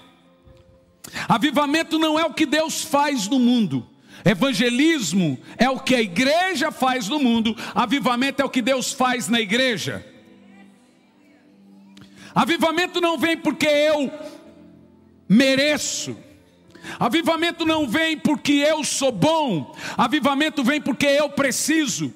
[1.29, 3.87] Avivamento não é o que Deus faz no mundo.
[4.25, 9.29] Evangelismo é o que a igreja faz no mundo, avivamento é o que Deus faz
[9.29, 10.05] na igreja.
[12.35, 14.11] Avivamento não vem porque eu
[15.29, 16.17] mereço.
[16.99, 19.75] Avivamento não vem porque eu sou bom.
[19.97, 22.12] Avivamento vem porque eu preciso.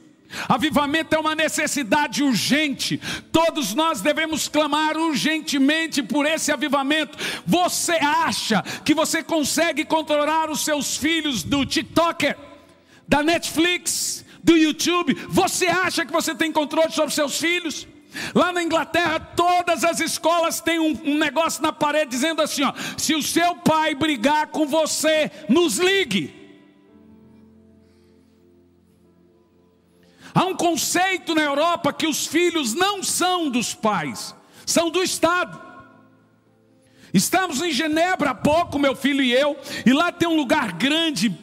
[0.49, 3.01] Avivamento é uma necessidade urgente.
[3.33, 7.17] Todos nós devemos clamar urgentemente por esse avivamento.
[7.47, 12.37] Você acha que você consegue controlar os seus filhos do TikToker,
[13.07, 15.14] da Netflix, do YouTube?
[15.29, 17.87] Você acha que você tem controle sobre seus filhos?
[18.35, 22.73] Lá na Inglaterra, todas as escolas têm um, um negócio na parede dizendo assim: ó,
[22.97, 26.38] se o seu pai brigar com você, nos ligue.
[30.38, 35.61] Há um conceito na Europa que os filhos não são dos pais, são do Estado.
[37.12, 41.37] Estamos em Genebra há pouco, meu filho e eu, e lá tem um lugar grande,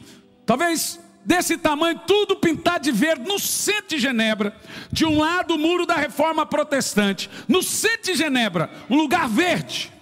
[0.46, 4.58] talvez desse tamanho, tudo pintado de verde, no centro de Genebra.
[4.90, 9.92] De um lado, o muro da reforma protestante, no centro de Genebra, um lugar verde.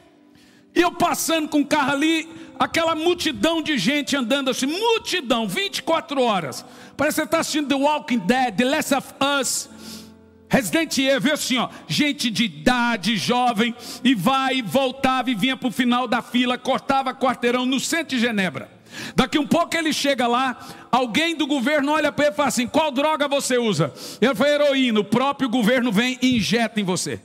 [0.72, 2.28] E eu passando com o carro ali,
[2.60, 6.64] aquela multidão de gente andando assim, multidão, 24 horas.
[6.96, 9.70] Parece que você está assistindo The Walking Dead, The Last of Us.
[10.48, 15.66] Resident Evil, assim, ó, gente de idade, jovem, e vai e voltava e vinha para
[15.66, 18.70] o final da fila, cortava quarteirão no centro de Genebra.
[19.16, 20.56] Daqui um pouco ele chega lá,
[20.92, 23.92] alguém do governo olha para ele e fala assim: qual droga você usa?
[24.20, 27.20] Ele foi heroína, o próprio governo vem e injeta em você.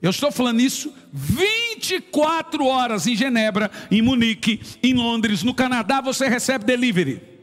[0.00, 6.28] Eu estou falando isso 24 horas em Genebra, em Munique, em Londres, no Canadá você
[6.28, 7.35] recebe delivery.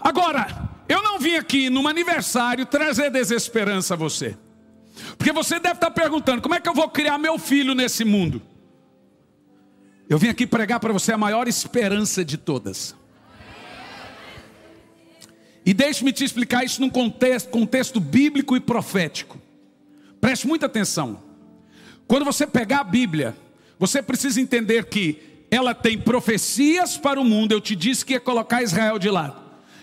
[0.00, 4.36] Agora, eu não vim aqui num aniversário trazer desesperança a você.
[5.16, 8.40] Porque você deve estar perguntando: como é que eu vou criar meu filho nesse mundo?
[10.08, 12.96] Eu vim aqui pregar para você a maior esperança de todas.
[15.66, 19.38] E deixe-me te explicar isso num contexto, contexto bíblico e profético.
[20.18, 21.22] Preste muita atenção.
[22.06, 23.36] Quando você pegar a Bíblia,
[23.78, 27.52] você precisa entender que ela tem profecias para o mundo.
[27.52, 29.37] Eu te disse que ia colocar Israel de lado.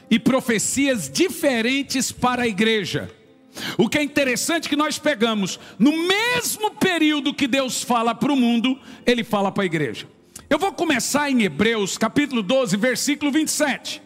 [0.10, 3.12] E profecias diferentes para a igreja.
[3.78, 8.36] O que é interessante que nós pegamos, no mesmo período que Deus fala para o
[8.36, 10.08] mundo, Ele fala para a igreja.
[10.50, 14.02] Eu vou começar em Hebreus capítulo 12, versículo 27.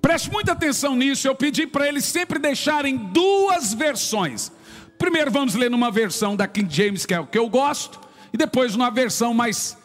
[0.00, 4.50] Preste muita atenção nisso, eu pedi para eles sempre deixarem duas versões.
[4.98, 8.00] Primeiro vamos ler numa versão da King James, que é o que eu gosto,
[8.32, 9.78] e depois numa versão mais,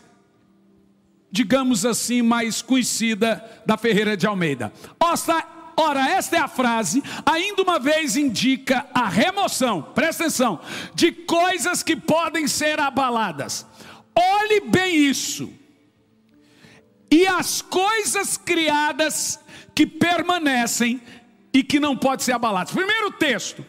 [1.38, 4.74] digamos assim, mais conhecida da Ferreira de Almeida.
[5.80, 10.60] Ora, esta é a frase, ainda uma vez indica a remoção, presta atenção,
[10.96, 13.68] de coisas que podem ser abaladas.
[14.16, 15.54] Olhe bem isso.
[17.12, 19.40] E as coisas criadas
[19.76, 21.00] que permanecem
[21.54, 22.74] e que não pode ser abaladas.
[22.74, 23.64] Primeiro texto: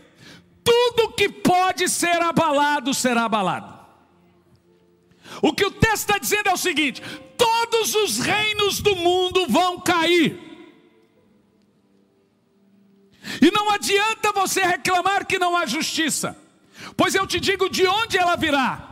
[0.65, 3.78] tudo que pode ser abalado será abalado.
[5.43, 7.03] O que o texto está dizendo é o seguinte:
[7.37, 10.39] todos os reinos do mundo vão cair.
[13.43, 16.37] E não adianta você reclamar que não há justiça,
[16.97, 18.85] pois eu te digo de onde ela virá.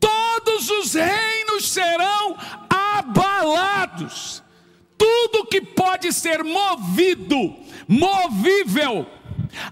[0.00, 2.36] Todos os reinos serão
[2.68, 4.42] abalados
[5.02, 7.56] tudo que pode ser movido,
[7.88, 9.04] movível,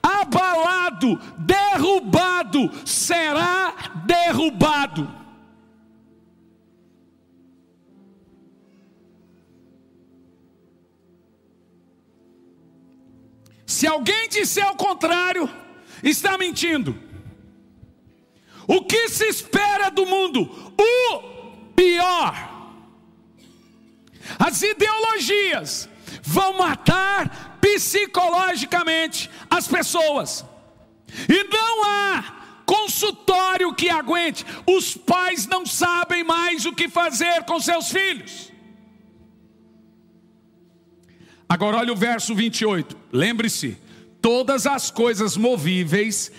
[0.03, 3.75] abalado, derrubado, será
[4.07, 5.21] derrubado.
[13.67, 15.49] Se alguém disser o contrário,
[16.03, 16.99] está mentindo.
[18.67, 20.43] O que se espera do mundo?
[20.79, 22.35] O pior.
[24.39, 25.90] As ideologias
[26.23, 30.45] vão matar psicologicamente as pessoas.
[31.29, 34.45] E não há consultório que aguente.
[34.67, 38.51] Os pais não sabem mais o que fazer com seus filhos.
[41.49, 42.97] Agora olha o verso 28.
[43.13, 43.77] Lembre-se,
[44.23, 46.31] todas as coisas movíveis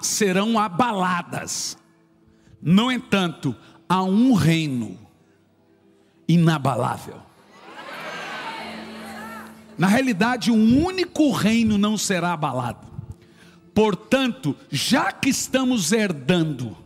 [0.00, 1.76] serão abaladas.
[2.62, 3.54] No entanto,
[3.86, 4.98] há um reino
[6.26, 7.20] inabalável.
[9.76, 12.86] Na realidade, um único reino não será abalado.
[13.74, 16.76] Portanto, já que estamos herdando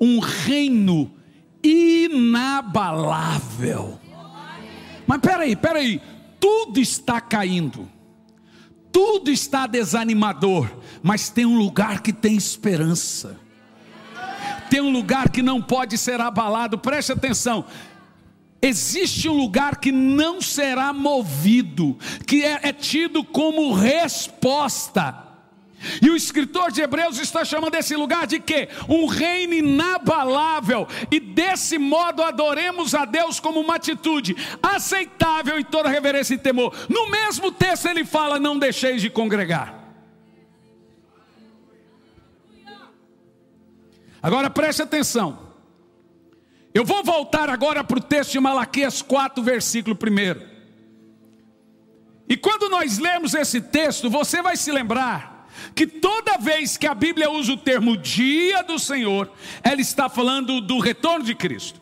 [0.00, 1.10] um reino
[1.62, 3.20] inabalável.
[5.06, 6.02] Mas peraí, peraí,
[6.38, 7.88] tudo está caindo,
[8.92, 10.68] tudo está desanimador,
[11.02, 13.38] mas tem um lugar que tem esperança,
[14.68, 17.64] tem um lugar que não pode ser abalado, preste atenção.
[18.62, 25.30] Existe um lugar que não será movido, que é, é tido como resposta
[26.00, 28.68] e o escritor de Hebreus está chamando esse lugar de quê?
[28.88, 30.86] Um reino inabalável.
[31.10, 36.74] E desse modo adoremos a Deus como uma atitude aceitável em toda reverência e temor.
[36.88, 39.78] No mesmo texto ele fala: Não deixeis de congregar.
[44.22, 45.49] Agora preste atenção.
[46.72, 50.50] Eu vou voltar agora para o texto de Malaquias 4, versículo 1.
[52.28, 56.94] E quando nós lemos esse texto, você vai se lembrar que toda vez que a
[56.94, 59.32] Bíblia usa o termo dia do Senhor,
[59.64, 61.80] ela está falando do retorno de Cristo.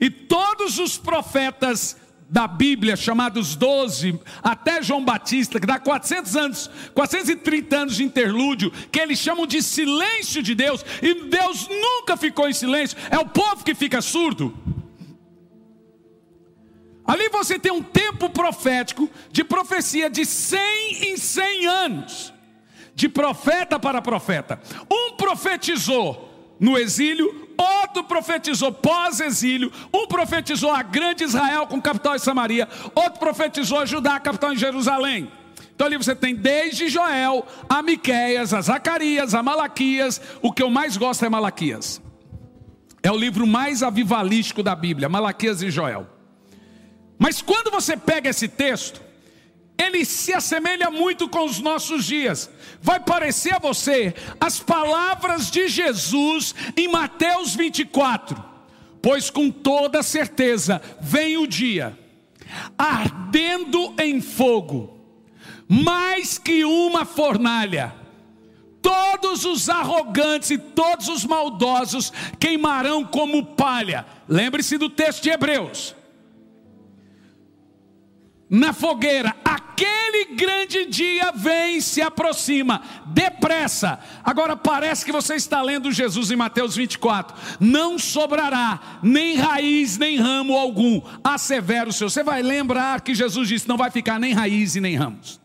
[0.00, 1.96] E todos os profetas
[2.28, 8.70] da Bíblia, chamados 12, até João Batista, que dá 400 anos, 430 anos de interlúdio,
[8.90, 13.26] que eles chamam de silêncio de Deus, e Deus nunca ficou em silêncio, é o
[13.26, 14.56] povo que fica surdo.
[17.06, 20.60] Ali você tem um tempo profético de profecia de 100
[21.02, 22.34] em 100 anos
[22.94, 24.60] de profeta para profeta.
[24.90, 32.18] Um profetizou no exílio, outro profetizou pós-exílio, um profetizou a grande Israel com capital em
[32.18, 35.30] Samaria, outro profetizou a Judá, capital em Jerusalém.
[35.74, 40.20] Então ali você tem desde Joel a Miqueias, a Zacarias, a Malaquias.
[40.40, 42.00] O que eu mais gosto é Malaquias.
[43.02, 46.06] É o livro mais avivalístico da Bíblia, Malaquias e Joel.
[47.18, 49.02] Mas quando você pega esse texto,
[49.76, 52.50] ele se assemelha muito com os nossos dias.
[52.80, 58.42] Vai parecer a você as palavras de Jesus em Mateus 24.
[59.02, 61.98] Pois com toda certeza vem o dia,
[62.78, 64.98] ardendo em fogo,
[65.68, 67.94] mais que uma fornalha.
[68.80, 74.06] Todos os arrogantes e todos os maldosos queimarão como palha.
[74.28, 75.94] Lembre-se do texto de Hebreus
[78.48, 83.98] na fogueira, aquele grande dia vem, se aproxima, depressa.
[84.22, 90.18] Agora parece que você está lendo Jesus em Mateus 24: não sobrará nem raiz, nem
[90.18, 92.10] ramo algum, assevera o Senhor.
[92.10, 95.40] Você vai lembrar que Jesus disse: não vai ficar nem raiz e nem ramos.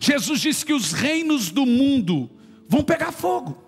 [0.00, 2.30] Jesus disse que os reinos do mundo
[2.68, 3.62] vão pegar fogo.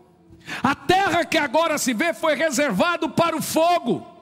[0.63, 4.16] A terra que agora se vê foi reservado para o fogo.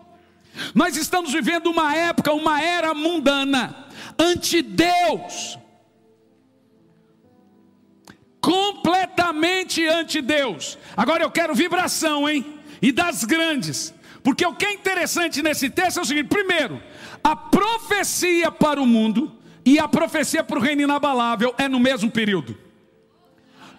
[0.75, 3.87] Nós estamos vivendo uma época, uma era mundana
[4.19, 5.59] ante Deus.
[8.41, 10.79] Completamente ante Deus.
[10.97, 12.61] Agora eu quero vibração, hein?
[12.81, 13.95] E das grandes.
[14.23, 16.83] Porque o que é interessante nesse texto é o seguinte: primeiro,
[17.23, 19.33] a profecia para o mundo
[19.65, 22.64] e a profecia para o reino inabalável é no mesmo período.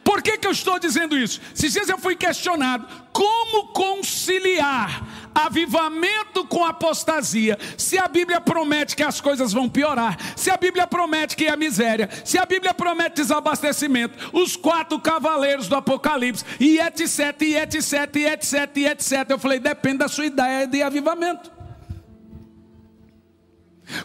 [0.05, 1.41] Por que, que eu estou dizendo isso?
[1.55, 5.03] Se dias eu fui questionado como conciliar
[5.33, 7.57] avivamento com apostasia.
[7.75, 11.57] Se a Bíblia promete que as coisas vão piorar, se a Bíblia promete que é
[11.57, 18.15] miséria, se a Bíblia promete desabastecimento, os quatro cavaleiros do Apocalipse, e etc, e etc,
[18.15, 19.11] e etc, e etc.
[19.29, 21.51] Eu falei, depende da sua ideia de avivamento.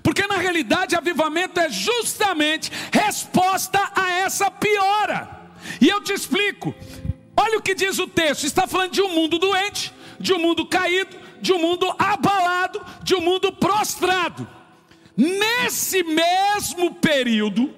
[0.03, 5.40] Porque na realidade, avivamento é justamente resposta a essa piora.
[5.81, 6.75] E eu te explico.
[7.37, 10.67] Olha o que diz o texto: está falando de um mundo doente, de um mundo
[10.67, 14.47] caído, de um mundo abalado, de um mundo prostrado.
[15.17, 17.75] Nesse mesmo período,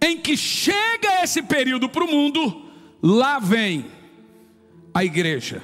[0.00, 2.70] em que chega esse período para o mundo,
[3.02, 3.86] lá vem
[4.92, 5.62] a igreja.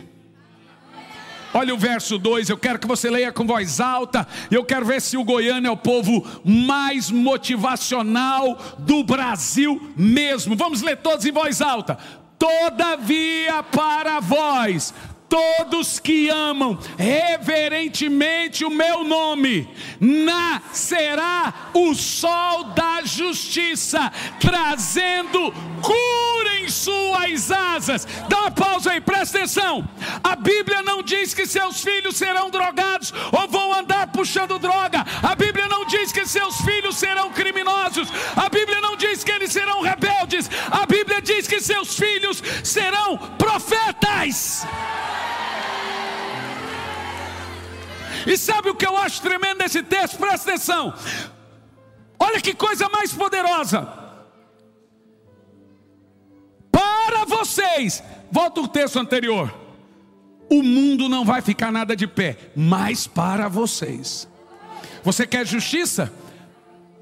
[1.53, 4.27] Olha o verso 2, eu quero que você leia com voz alta.
[4.51, 10.55] Eu quero ver se o goiano é o povo mais motivacional do Brasil mesmo.
[10.55, 11.99] Vamos ler todos em voz alta.
[12.39, 14.95] Todavia para vós
[15.31, 19.69] todos que amam reverentemente o meu nome,
[20.01, 28.07] nascerá o sol da justiça, trazendo cura em suas asas.
[28.29, 29.89] Dá uma pausa aí, presta atenção.
[30.23, 35.07] A Bíblia não diz que seus filhos serão drogados ou vão andar puxando droga.
[35.23, 38.09] A Bíblia não diz que seus filhos serão criminosos.
[38.35, 40.51] A Bíblia não diz que eles serão rebeldes.
[40.71, 44.67] A Bíblia diz que seus filhos serão profetas.
[48.27, 50.19] E sabe o que eu acho tremendo nesse texto?
[50.19, 50.95] Presta atenção.
[52.19, 53.89] Olha que coisa mais poderosa.
[56.71, 59.53] Para vocês, volta o texto anterior.
[60.51, 64.29] O mundo não vai ficar nada de pé, mas para vocês.
[65.03, 66.13] Você quer justiça?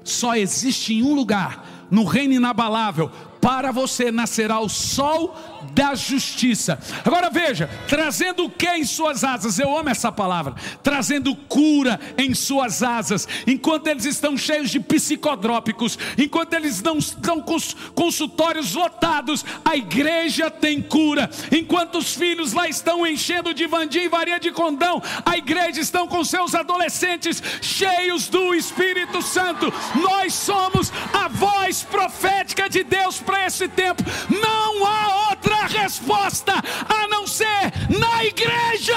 [0.03, 3.11] Só existe em um lugar, no reino inabalável,
[3.41, 5.35] para você nascerá o sol
[5.73, 6.79] da justiça.
[7.05, 9.59] Agora veja, trazendo o que em suas asas?
[9.59, 10.55] Eu amo essa palavra.
[10.83, 13.27] Trazendo cura em suas asas.
[13.45, 19.75] Enquanto eles estão cheios de psicodrópicos, enquanto eles não estão com os consultórios lotados, a
[19.75, 21.29] igreja tem cura.
[21.51, 26.07] Enquanto os filhos lá estão enchendo de vandim e varia de condão, a igreja estão
[26.07, 29.71] com seus adolescentes cheios do Espírito Santo.
[29.95, 34.03] Nós somos a voz profética de Deus para esse tempo.
[34.29, 38.95] Não há outra resposta a não ser na igreja.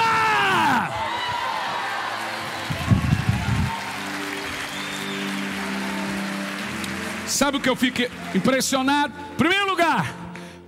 [7.27, 8.01] Sabe o que eu fico
[8.35, 9.13] impressionado?
[9.37, 10.13] Primeiro lugar,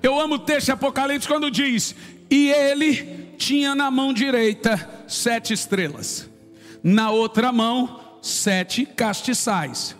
[0.02, 1.96] eu amo o texto Apocalipse quando diz:
[2.30, 6.30] E ele tinha na mão direita sete estrelas,
[6.84, 9.96] na outra mão sete castiçais.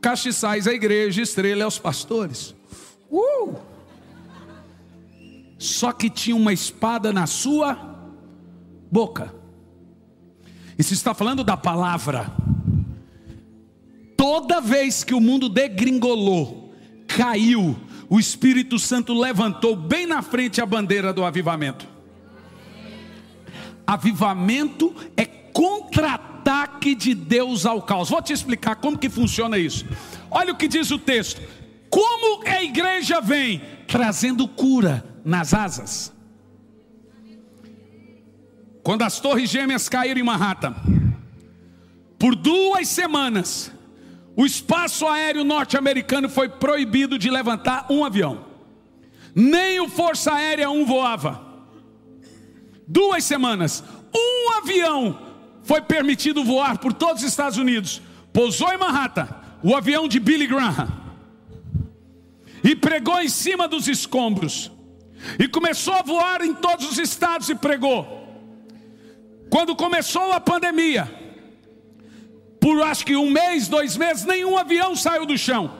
[0.00, 2.54] Castiçais é a igreja, estrela é os pastores.
[3.10, 3.56] Uh!
[5.58, 7.76] Só que tinha uma espada na sua
[8.90, 9.34] boca.
[10.78, 12.32] Se está falando da palavra,
[14.16, 16.72] toda vez que o mundo degringolou,
[17.08, 17.76] caiu,
[18.08, 21.86] o Espírito Santo levantou bem na frente a bandeira do avivamento.
[23.84, 28.10] Avivamento é contra-ataque de Deus ao caos.
[28.10, 29.84] Vou te explicar como que funciona isso.
[30.30, 31.40] Olha o que diz o texto.
[31.90, 36.12] Como a igreja vem trazendo cura nas asas.
[38.82, 40.74] Quando as torres gêmeas caíram em Manhattan,
[42.18, 43.70] por duas semanas,
[44.34, 48.46] o espaço aéreo norte-americano foi proibido de levantar um avião.
[49.34, 51.46] Nem o Força Aérea 1 voava.
[52.86, 55.18] Duas semanas, um avião
[55.62, 58.00] foi permitido voar por todos os Estados Unidos.
[58.32, 59.28] Pousou em Manhattan,
[59.62, 60.88] o avião de Billy Graham
[62.62, 64.70] e pregou em cima dos escombros,
[65.38, 68.16] e começou a voar em todos os estados e pregou.
[69.50, 71.10] Quando começou a pandemia,
[72.60, 75.72] por acho que um mês, dois meses, nenhum avião saiu do chão,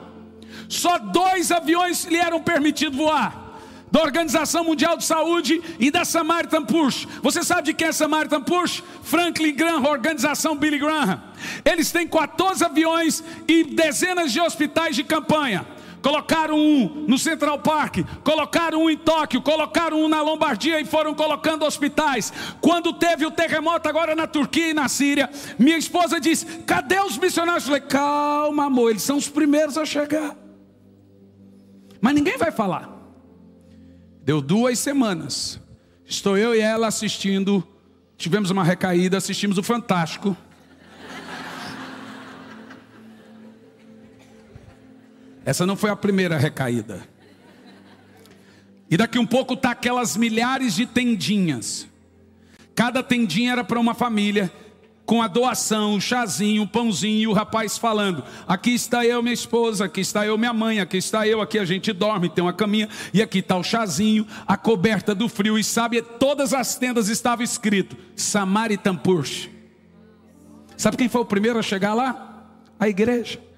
[0.67, 3.47] só dois aviões lhe eram permitidos voar.
[3.91, 7.07] Da Organização Mundial de Saúde e da Samaritan Push.
[7.23, 8.83] Você sabe de quem é Samaritan Push?
[9.01, 11.19] Franklin Graham, Organização Billy Graham.
[11.65, 15.65] Eles têm 14 aviões e dezenas de hospitais de campanha
[16.01, 21.13] colocaram um no Central Park, colocaram um em Tóquio, colocaram um na Lombardia e foram
[21.13, 22.31] colocando hospitais.
[22.61, 27.17] Quando teve o terremoto agora na Turquia e na Síria, minha esposa disse: Cadê os
[27.17, 27.63] missionários?
[27.63, 30.35] Eu falei: Calma, amor, eles são os primeiros a chegar.
[32.01, 32.89] Mas ninguém vai falar.
[34.21, 35.59] Deu duas semanas.
[36.05, 37.65] Estou eu e ela assistindo.
[38.17, 40.35] Tivemos uma recaída, assistimos o Fantástico.
[45.49, 47.01] Essa não foi a primeira recaída.
[48.87, 51.87] E daqui um pouco tá aquelas milhares de tendinhas.
[52.75, 54.51] Cada tendinha era para uma família,
[55.07, 59.33] com a doação, o chazinho, o pãozinho, e o rapaz falando: aqui está eu, minha
[59.33, 62.53] esposa, aqui está eu, minha mãe, aqui está eu, aqui a gente dorme, tem uma
[62.53, 67.09] caminha, e aqui está o chazinho, a coberta do frio, e sabe, todas as tendas
[67.09, 69.49] estavam escrito: Samaritan Push.
[70.77, 72.45] Sabe quem foi o primeiro a chegar lá?
[72.79, 73.48] A igreja.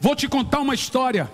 [0.00, 1.30] Vou te contar uma história.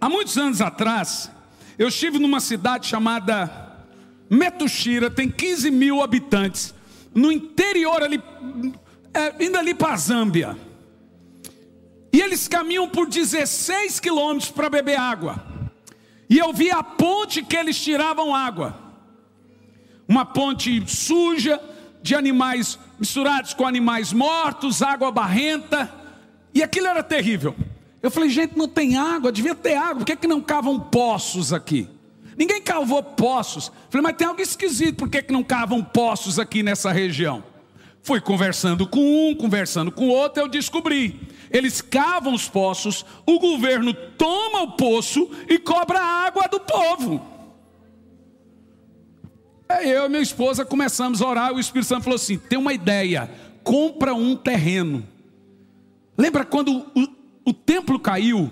[0.00, 1.30] Há muitos anos atrás,
[1.78, 3.86] eu estive numa cidade chamada
[4.28, 6.74] Metuxira, tem 15 mil habitantes,
[7.14, 8.22] no interior ali,
[9.14, 10.56] é, indo ali para a Zâmbia.
[12.12, 15.44] E eles caminham por 16 quilômetros para beber água.
[16.28, 18.76] E eu vi a ponte que eles tiravam água.
[20.06, 21.60] Uma ponte suja,
[22.02, 25.92] de animais misturados com animais mortos, água barrenta.
[26.54, 27.54] E aquilo era terrível.
[28.02, 31.52] Eu falei, gente, não tem água, devia ter água, por que, que não cavam poços
[31.52, 31.88] aqui?
[32.36, 33.72] Ninguém cavou poços.
[33.90, 37.42] Falei, mas tem algo esquisito, por que, que não cavam poços aqui nessa região?
[38.00, 41.20] Fui conversando com um, conversando com outro, eu descobri.
[41.50, 47.26] Eles cavam os poços, o governo toma o poço e cobra a água do povo.
[49.68, 52.72] Aí eu e minha esposa começamos a orar, o Espírito Santo falou assim: tem uma
[52.72, 53.28] ideia,
[53.64, 55.04] compra um terreno
[56.18, 57.08] Lembra quando o,
[57.44, 58.50] o templo caiu?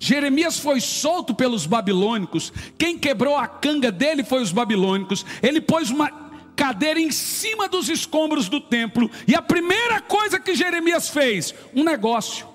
[0.00, 2.52] Jeremias foi solto pelos babilônicos.
[2.76, 5.24] Quem quebrou a canga dele foi os babilônicos.
[5.42, 6.10] Ele pôs uma
[6.56, 9.08] cadeira em cima dos escombros do templo.
[9.26, 12.46] E a primeira coisa que Jeremias fez, um negócio.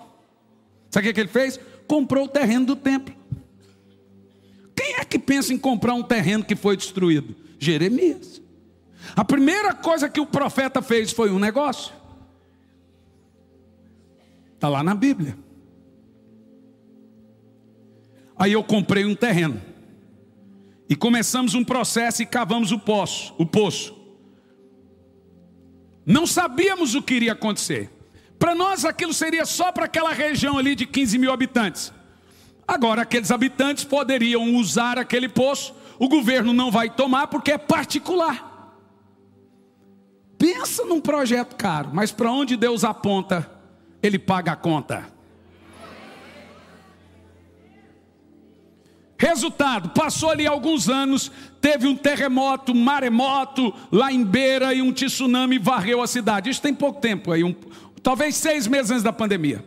[0.89, 1.59] Sabe o que ele fez?
[1.87, 3.15] Comprou o terreno do templo.
[4.75, 7.35] Quem é que pensa em comprar um terreno que foi destruído?
[7.57, 8.41] Jeremias.
[9.15, 11.93] A primeira coisa que o profeta fez foi um negócio.
[14.63, 15.37] Está lá na Bíblia.
[18.37, 19.61] Aí eu comprei um terreno.
[20.87, 23.93] E começamos um processo e cavamos o poço, o poço.
[26.05, 27.89] Não sabíamos o que iria acontecer.
[28.39, 31.91] Para nós aquilo seria só para aquela região ali de 15 mil habitantes.
[32.65, 38.71] Agora aqueles habitantes poderiam usar aquele poço, o governo não vai tomar porque é particular.
[40.37, 43.52] Pensa num projeto caro, mas para onde Deus aponta,
[44.03, 45.13] Ele paga a conta.
[49.17, 51.31] Resultado, passou ali alguns anos,
[51.61, 56.49] teve um terremoto, um maremoto lá em Beira e um tsunami varreu a cidade.
[56.49, 57.55] Isso tem pouco tempo aí, um,
[58.03, 59.63] talvez seis meses antes da pandemia.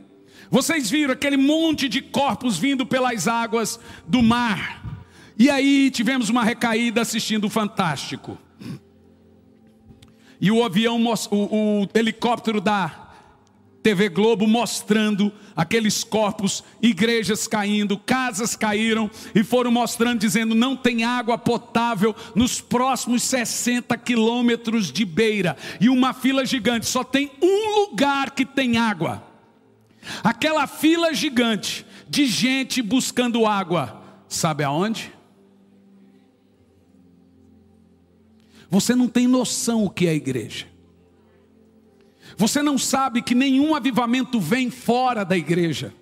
[0.51, 5.01] Vocês viram aquele monte de corpos vindo pelas águas do mar.
[5.39, 8.39] E aí tivemos uma recaída assistindo o Fantástico.
[10.39, 13.06] E o avião, o, o helicóptero da
[13.87, 21.05] TV Globo mostrando aqueles corpos, igrejas caindo, casas caíram e foram mostrando, dizendo: não tem
[21.05, 27.83] água potável nos próximos 60 quilômetros de beira, e uma fila gigante, só tem um
[27.83, 29.23] lugar que tem água.
[30.25, 35.13] Aquela fila gigante de gente buscando água, sabe aonde?
[38.69, 40.67] Você não tem noção o que é igreja.
[42.37, 45.93] Você não sabe que nenhum avivamento vem fora da igreja.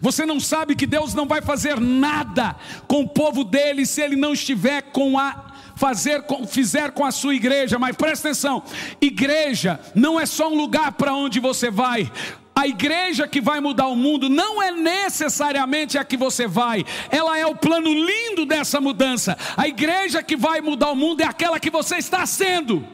[0.00, 2.54] Você não sabe que Deus não vai fazer nada
[2.86, 7.10] com o povo dele se ele não estiver com a fazer com, fizer com a
[7.10, 8.62] sua igreja, mas presta atenção,
[9.00, 12.10] igreja não é só um lugar para onde você vai.
[12.54, 17.38] A igreja que vai mudar o mundo não é necessariamente a que você vai, ela
[17.38, 19.36] é o plano lindo dessa mudança.
[19.56, 22.86] A igreja que vai mudar o mundo é aquela que você está sendo.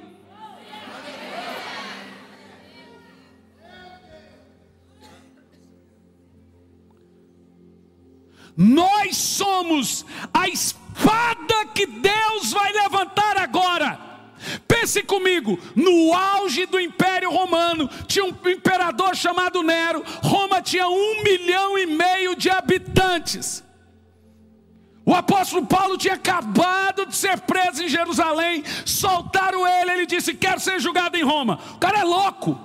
[8.61, 10.05] Nós somos
[10.35, 13.97] a espada que Deus vai levantar agora.
[14.67, 20.03] Pense comigo, no auge do Império Romano, tinha um imperador chamado Nero.
[20.25, 23.63] Roma tinha um milhão e meio de habitantes.
[25.07, 28.65] O apóstolo Paulo tinha acabado de ser preso em Jerusalém.
[28.85, 31.61] Soltaram ele, ele disse: Quero ser julgado em Roma.
[31.75, 32.61] O cara é louco.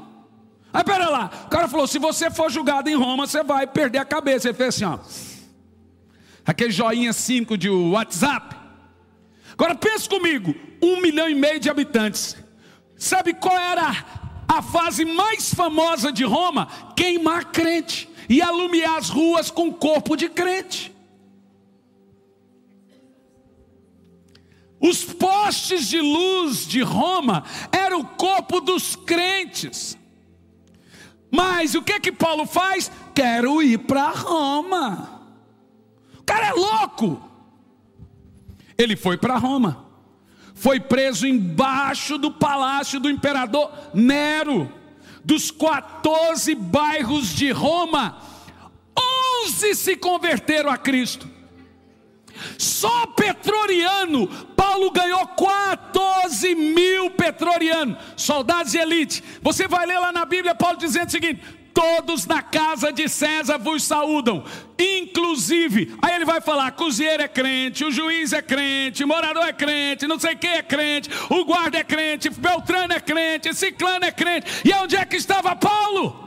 [0.74, 4.00] Aí pera lá, o cara falou: Se você for julgado em Roma, você vai perder
[4.00, 4.50] a cabeça.
[4.50, 4.98] Ele fez assim: ó
[6.46, 8.56] aquele joinha 5 de WhatsApp.
[9.54, 12.36] Agora pense comigo, um milhão e meio de habitantes.
[12.98, 14.06] Sabe qual era
[14.48, 16.68] a fase mais famosa de Roma?
[16.96, 20.94] Queimar crente e alumiar as ruas com corpo de crente.
[24.80, 29.98] Os postes de luz de Roma eram o corpo dos crentes.
[31.32, 32.92] Mas o que que Paulo faz?
[33.16, 35.13] Quero ir para Roma.
[36.24, 37.22] O cara é louco.
[38.78, 39.86] Ele foi para Roma,
[40.56, 44.72] foi preso embaixo do palácio do imperador Nero.
[45.24, 48.18] Dos 14 bairros de Roma,
[49.46, 51.30] 11 se converteram a Cristo.
[52.58, 59.24] Só petroriano, Paulo ganhou 14 mil petrorianos, soldados de elite.
[59.42, 61.42] Você vai ler lá na Bíblia, Paulo dizendo o seguinte:
[61.74, 64.44] todos na casa de César vos saúdam,
[64.78, 70.08] inclusive, aí ele vai falar: cozinheiro é crente, o juiz é crente, morador é crente,
[70.08, 74.48] não sei quem é crente, o guarda é crente, Beltrano é crente, Ciclano é crente,
[74.64, 76.22] e onde é que estava Paulo?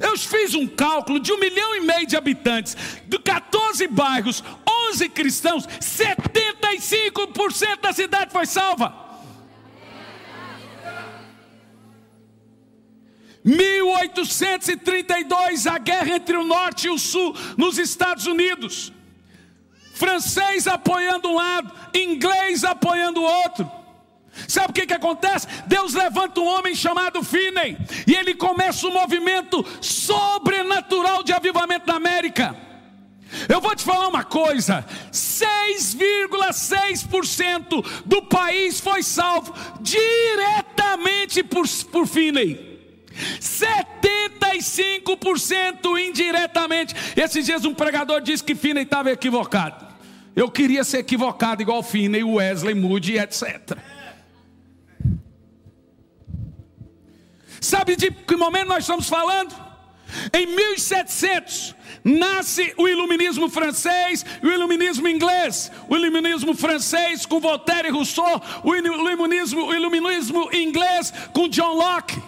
[0.00, 4.42] Eu fiz um cálculo de um milhão e meio de habitantes, de 14 bairros,
[4.90, 9.05] 11 cristãos, 75% da cidade foi salva.
[13.46, 18.92] 1832, a guerra entre o norte e o sul nos Estados Unidos.
[19.94, 23.70] Francês apoiando um lado, inglês apoiando o outro.
[24.48, 25.46] Sabe o que, que acontece?
[25.66, 31.94] Deus levanta um homem chamado Finney e ele começa um movimento sobrenatural de avivamento na
[31.94, 32.54] América.
[33.48, 42.65] Eu vou te falar uma coisa: 6,6% do país foi salvo diretamente por, por Finney.
[43.40, 46.94] 75% indiretamente.
[47.16, 49.86] Esses dias um pregador disse que Finney estava equivocado.
[50.34, 53.78] Eu queria ser equivocado igual Finney, Wesley, Moody, etc.
[57.60, 59.54] Sabe de que momento nós estamos falando?
[60.32, 65.72] Em 1700 nasce o iluminismo francês e o iluminismo inglês.
[65.88, 72.20] O iluminismo francês com Voltaire e Rousseau, o iluminismo, o iluminismo inglês com John Locke.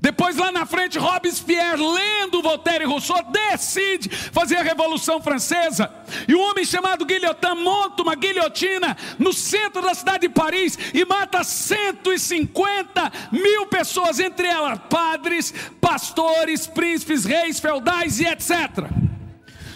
[0.00, 5.92] Depois, lá na frente, Robespierre, lendo Voltaire e Rousseau, decide fazer a Revolução Francesa.
[6.26, 11.04] E um homem chamado Guillotin monta uma guilhotina no centro da cidade de Paris e
[11.04, 18.86] mata 150 mil pessoas, entre elas padres, pastores, príncipes, reis, feudais e etc.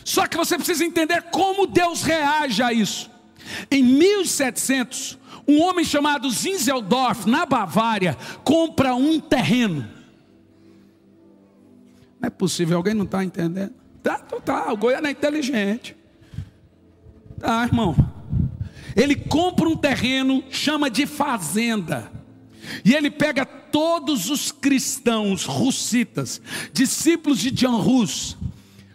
[0.03, 3.11] Só que você precisa entender como Deus reage a isso.
[3.71, 9.93] Em 1700, um homem chamado Zinzeldorf, na Bavária, compra um terreno
[12.25, 13.75] não é possível, alguém não está entendendo.
[14.03, 15.95] Tá, tá, tá, o Goiânia é inteligente.
[17.39, 17.95] Tá, irmão.
[18.97, 22.11] Ele compra um terreno, chama de fazenda.
[22.83, 26.41] E ele pega todos os cristãos russitas,
[26.73, 28.39] discípulos de John Rus.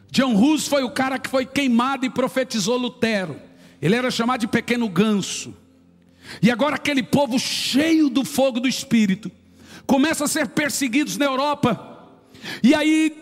[0.10, 3.40] John Rus foi o cara que foi queimado e profetizou Lutero.
[3.80, 5.54] Ele era chamado de pequeno ganso.
[6.42, 9.32] E agora aquele povo cheio do fogo do Espírito
[9.86, 11.89] começa a ser perseguidos na Europa
[12.64, 13.16] e aí,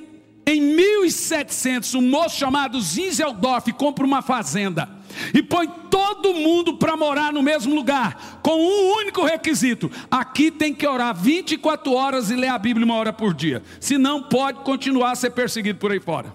[0.45, 4.89] em 1700, um moço chamado Zinzeldorf compra uma fazenda
[5.33, 10.73] e põe todo mundo para morar no mesmo lugar, com um único requisito: aqui tem
[10.73, 15.11] que orar 24 horas e ler a Bíblia uma hora por dia, senão pode continuar
[15.11, 16.33] a ser perseguido por aí fora.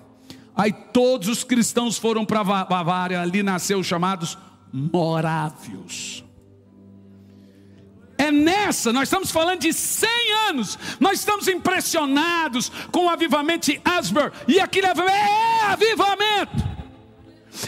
[0.55, 4.37] Aí todos os cristãos foram para Bavária, ali nasceu os chamados
[4.72, 6.22] morávios.
[8.23, 10.09] É nessa, nós estamos falando de 100
[10.49, 16.64] anos, nós estamos impressionados com o avivamento de Asbury, e aquilo é, é avivamento,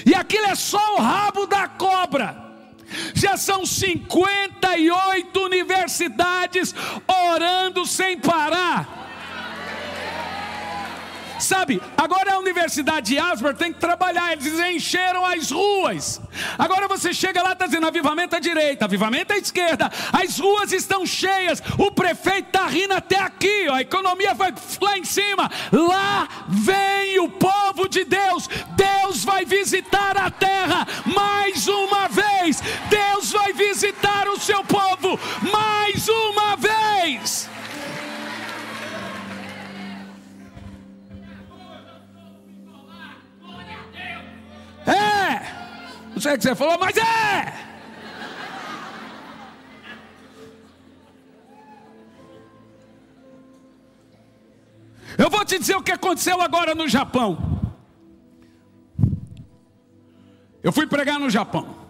[0.07, 2.41] e aquilo é só o rabo da cobra.
[3.15, 6.73] Já são 58 universidades
[7.09, 9.04] orando sem parar.
[11.45, 16.19] Sabe, agora a Universidade de Asbury tem que trabalhar, eles encheram as ruas.
[16.59, 21.05] Agora você chega lá, está dizendo avivamento à direita, avivamento à esquerda, as ruas estão
[21.05, 25.51] cheias, o prefeito está rindo até aqui, a economia vai lá em cima.
[25.71, 33.33] Lá vem o povo de Deus, Deus vai visitar a terra mais uma vez, Deus
[33.33, 35.21] vai visitar o seu povo
[35.53, 37.24] mais uma vez.
[46.15, 47.75] Não sei o que você falou, mas é!
[55.19, 57.73] Eu vou te dizer o que aconteceu agora no Japão.
[60.63, 61.85] Eu fui pregar no Japão.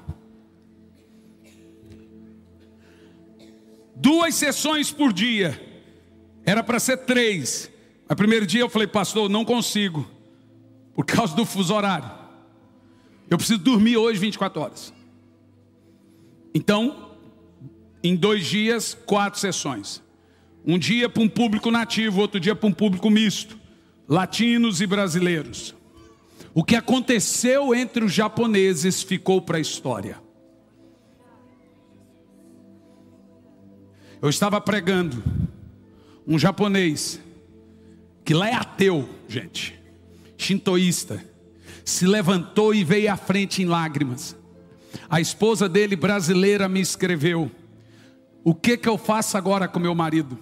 [3.95, 5.61] Duas sessões por dia.
[6.45, 7.70] Era para ser três.
[8.09, 10.09] Mas primeiro dia eu falei, pastor, não consigo.
[10.95, 12.24] Por causa do fuso horário.
[13.31, 14.93] Eu preciso dormir hoje 24 horas.
[16.55, 17.16] Então,
[18.03, 20.03] em dois dias, quatro sessões.
[20.64, 23.59] Um dia para um público nativo, outro dia para um público misto,
[24.09, 25.75] latinos e brasileiros.
[26.55, 30.22] O que aconteceu entre os japoneses ficou para a história.
[34.22, 35.22] Eu estava pregando
[36.27, 37.20] um japonês
[38.25, 39.79] que lá é ateu, gente,
[40.39, 41.34] shintoísta
[41.85, 44.37] se levantou e veio à frente em lágrimas.
[45.09, 47.51] A esposa dele, brasileira, me escreveu:
[48.43, 50.39] O que que eu faço agora com meu marido?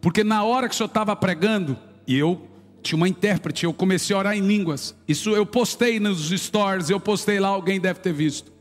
[0.00, 1.76] Porque na hora que o senhor estava pregando,
[2.06, 2.48] e eu
[2.82, 4.94] tinha uma intérprete, eu comecei a orar em línguas.
[5.06, 8.52] Isso eu postei nos stories, eu postei lá, alguém deve ter visto.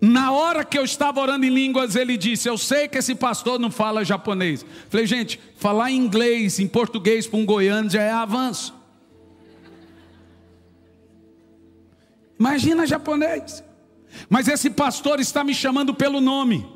[0.00, 3.58] Na hora que eu estava orando em línguas, ele disse: Eu sei que esse pastor
[3.58, 4.64] não fala japonês.
[4.88, 8.77] Falei, gente, falar inglês, em português para um goiano já é avanço.
[12.38, 13.64] Imagina japonês.
[14.28, 16.66] Mas esse pastor está me chamando pelo nome.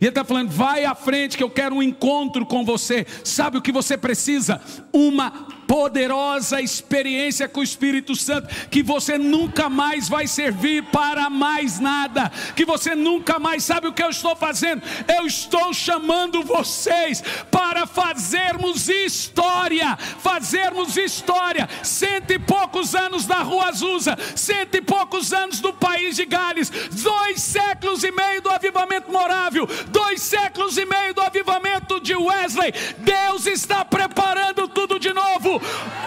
[0.00, 3.06] E ele está falando: vai à frente que eu quero um encontro com você.
[3.22, 4.60] Sabe o que você precisa?
[4.92, 11.80] Uma poderosa experiência com o Espírito Santo, que você nunca mais vai servir para mais
[11.80, 14.82] nada, que você nunca mais sabe o que eu estou fazendo.
[15.08, 21.66] Eu estou chamando vocês para fazermos história, fazermos história.
[21.82, 26.68] Cento e poucos anos da Rua Azusa, cento e poucos anos do país de Gales,
[27.02, 32.74] dois séculos e meio do avivamento morável, dois séculos e meio do avivamento de Wesley.
[32.98, 35.61] Deus está preparando tudo de novo.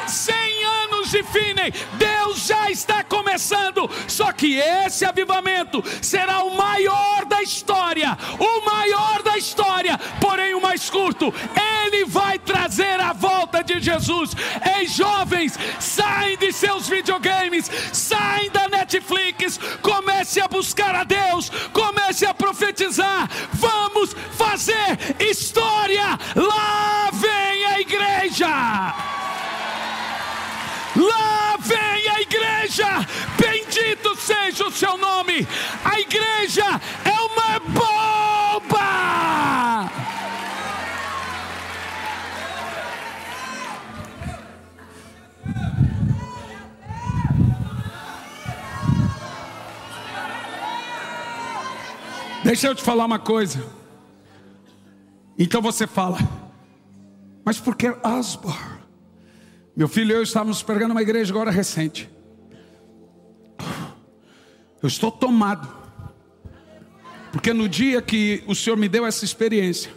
[0.08, 1.72] Cem anos de definem.
[1.94, 3.90] Deus já está começando.
[4.08, 10.62] Só que esse avivamento será o maior da história, o maior da história, porém o
[10.62, 11.34] mais curto.
[11.84, 14.32] Ele vai trazer a volta de Jesus.
[14.78, 22.26] Ei, jovens, saem de seus videogames, saem da Netflix, comece a buscar a Deus, comece
[22.26, 23.30] a profetizar.
[23.54, 26.20] Vamos fazer história.
[26.36, 26.95] Lá
[33.40, 35.48] bendito seja o seu nome.
[35.84, 39.06] A igreja é uma bomba.
[52.44, 53.66] Deixa eu te falar uma coisa.
[55.38, 56.20] Então você fala,
[57.44, 58.56] mas por que Asbor?
[59.76, 62.10] Meu filho e eu estávamos pregando uma igreja agora recente.
[64.86, 65.68] Eu estou tomado.
[67.32, 69.92] Porque no dia que o Senhor me deu essa experiência,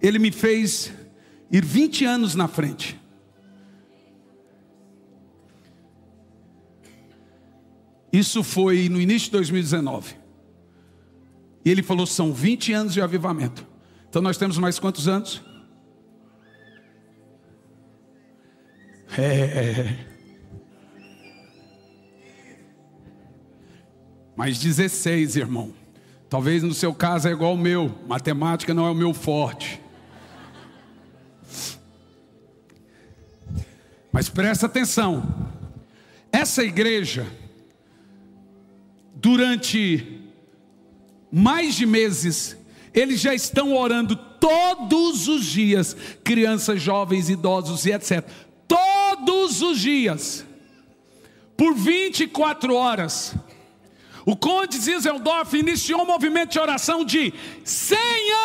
[0.00, 0.90] Ele me fez
[1.52, 2.98] ir 20 anos na frente.
[8.10, 10.14] Isso foi no início de 2019.
[11.62, 13.66] E ele falou: são 20 anos de avivamento.
[14.08, 15.42] Então nós temos mais quantos anos?
[19.18, 20.15] É.
[24.36, 25.72] Mais 16, irmão.
[26.28, 27.98] Talvez no seu caso é igual o meu.
[28.06, 29.80] Matemática não é o meu forte.
[34.12, 35.50] Mas presta atenção.
[36.30, 37.26] Essa igreja,
[39.14, 40.20] durante
[41.32, 42.56] mais de meses,
[42.92, 48.28] eles já estão orando todos os dias, crianças, jovens, idosos e etc
[48.68, 50.44] todos os dias,
[51.56, 53.34] por 24 horas.
[54.26, 57.32] O Conde Zizeldorf iniciou um movimento de oração de
[57.64, 57.98] 100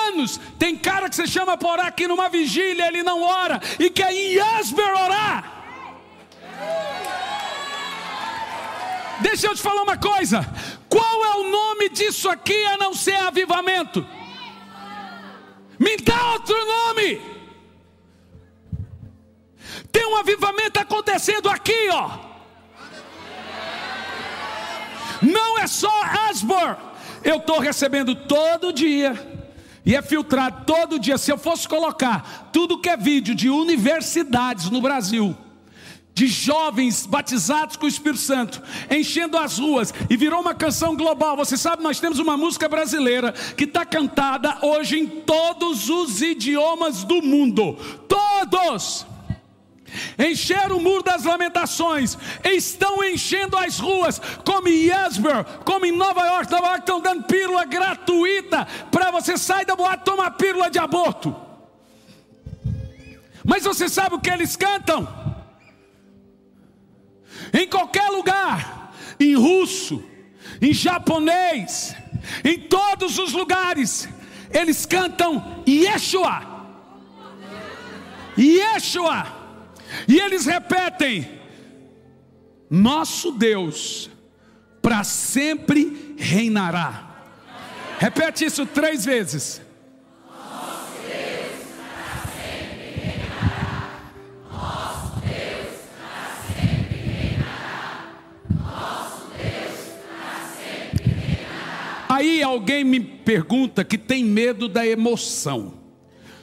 [0.10, 0.40] anos.
[0.60, 4.14] Tem cara que você chama por orar aqui numa vigília, ele não ora, e quer
[4.14, 5.58] em Yasber orar.
[9.22, 10.48] Deixa eu te falar uma coisa:
[10.88, 14.06] qual é o nome disso aqui a não ser avivamento?
[15.80, 17.20] Me dá outro nome.
[19.92, 22.31] Tem um avivamento acontecendo aqui, ó.
[25.22, 25.92] Não é só
[26.30, 26.78] Asbor.
[27.24, 29.42] Eu estou recebendo todo dia.
[29.86, 31.18] E é filtrado todo dia.
[31.18, 35.36] Se eu fosse colocar tudo que é vídeo de universidades no Brasil,
[36.14, 41.36] de jovens batizados com o Espírito Santo, enchendo as ruas, e virou uma canção global.
[41.38, 47.04] Você sabe, nós temos uma música brasileira que está cantada hoje em todos os idiomas
[47.04, 47.76] do mundo.
[48.08, 49.11] Todos!
[50.18, 56.26] Encheram o muro das lamentações, estão enchendo as ruas, como em Yesber, como em Nova
[56.26, 60.80] York, Nova York estão dando pílula gratuita para você sair da boate tomar pílula de
[60.80, 61.36] aborto.
[63.44, 65.08] Mas você sabe o que eles cantam?
[67.54, 70.04] Em qualquer lugar, em russo,
[70.62, 71.96] em japonês,
[72.44, 74.08] em todos os lugares,
[74.52, 76.52] eles cantam Yeshua.
[78.38, 79.41] Yeshua.
[80.08, 81.28] E eles repetem:
[82.70, 84.10] Nosso Deus
[84.82, 87.10] para sempre reinará.
[88.00, 89.62] Repete isso três vezes.
[102.10, 105.74] Aí alguém me pergunta que tem medo da emoção.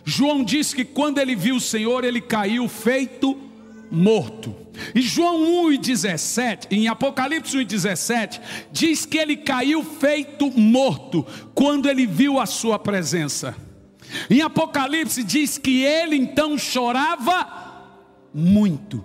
[0.04, 3.47] João diz que quando ele viu o Senhor, ele caiu feito
[3.90, 4.54] morto.
[4.94, 10.50] E João 1 e 17, em Apocalipse 1 e 17, diz que ele caiu feito
[10.58, 13.56] morto quando ele viu a sua presença.
[14.30, 17.46] Em Apocalipse diz que ele então chorava
[18.32, 19.04] muito.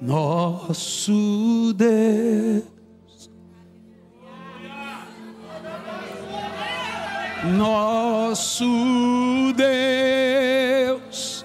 [0.00, 2.76] Nosso Deus
[7.54, 11.35] nosso Deus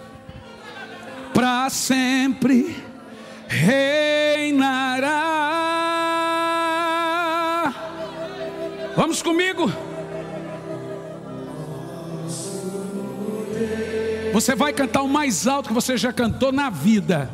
[1.33, 2.75] para sempre
[3.47, 5.11] reinará.
[8.95, 9.71] Vamos comigo.
[14.33, 17.29] Você vai cantar o mais alto que você já cantou na vida.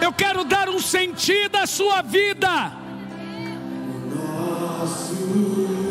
[0.00, 2.72] Eu quero dar um sentido à sua vida.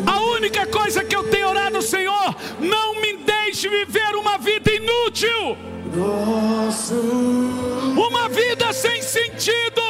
[0.06, 5.56] A única coisa que eu tenho orado, Senhor, não me deixe viver uma vida inútil.
[7.96, 9.82] Uma vida sem sentido.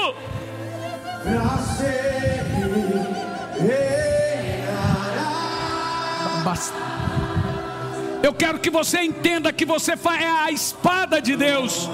[8.23, 11.89] Eu quero que você entenda que você é a espada de Deus.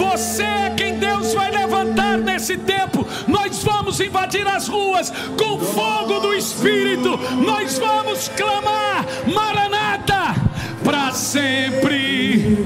[0.00, 3.06] Você é quem Deus vai levantar nesse tempo.
[3.28, 7.18] Nós vamos invadir as ruas com fogo do Espírito.
[7.44, 10.34] Nós vamos clamar: Maranata,
[10.82, 12.64] para sempre.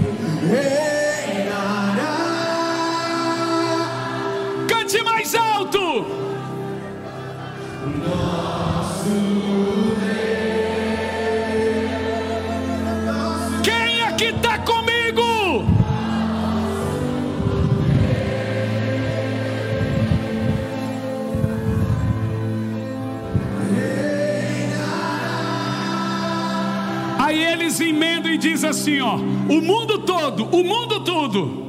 [27.55, 31.65] Eles emendam e diz assim, ó, o mundo todo, o mundo todo.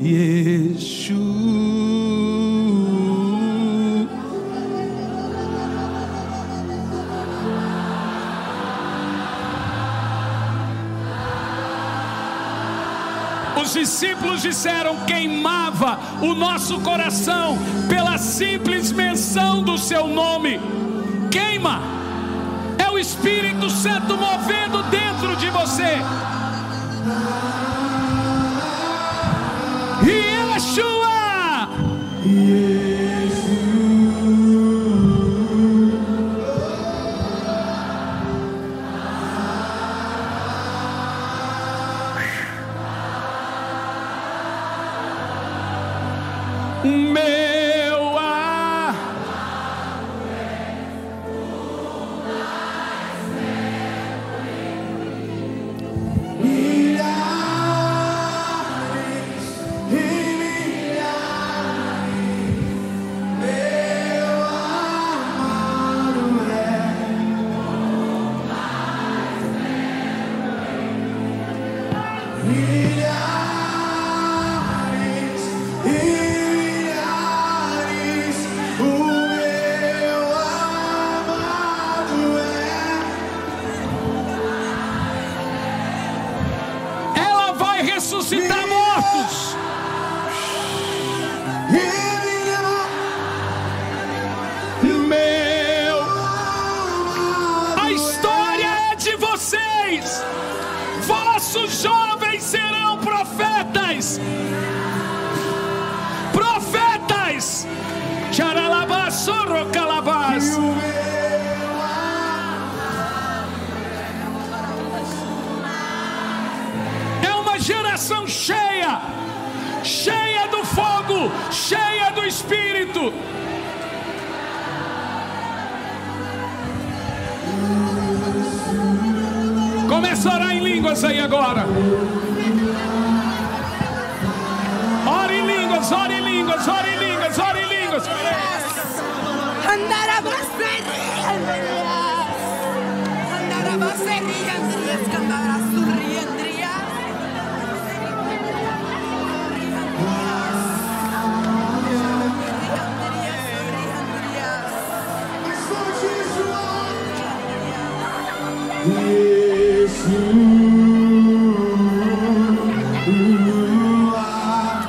[0.00, 1.50] Yeshua.
[13.60, 17.58] Os discípulos disseram: queimava o nosso coração
[17.88, 20.58] pela simples menção do seu nome.
[21.30, 21.80] Queima,
[22.78, 24.79] é o Espírito Santo movendo
[25.90, 27.59] de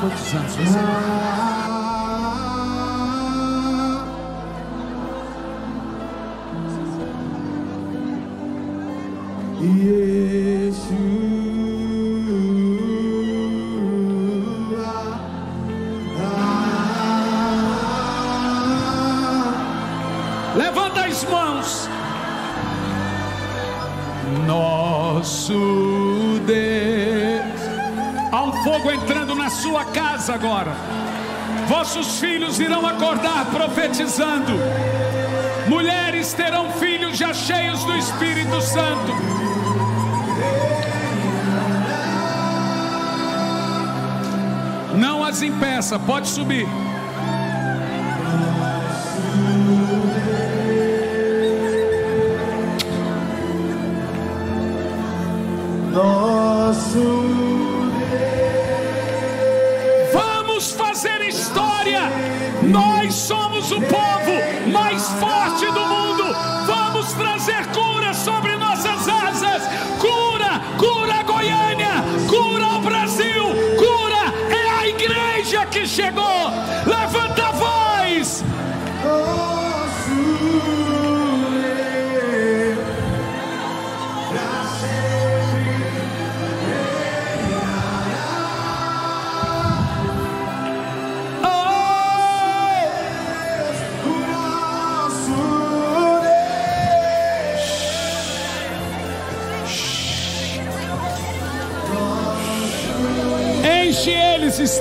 [0.02, 0.81] Quantos
[30.22, 30.72] casa agora.
[31.68, 34.52] Vossos filhos irão acordar profetizando.
[35.68, 39.12] Mulheres terão filhos já cheios do Espírito Santo.
[44.96, 46.68] Não as impeça, pode subir.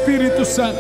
[0.01, 0.79] Espírito Santo.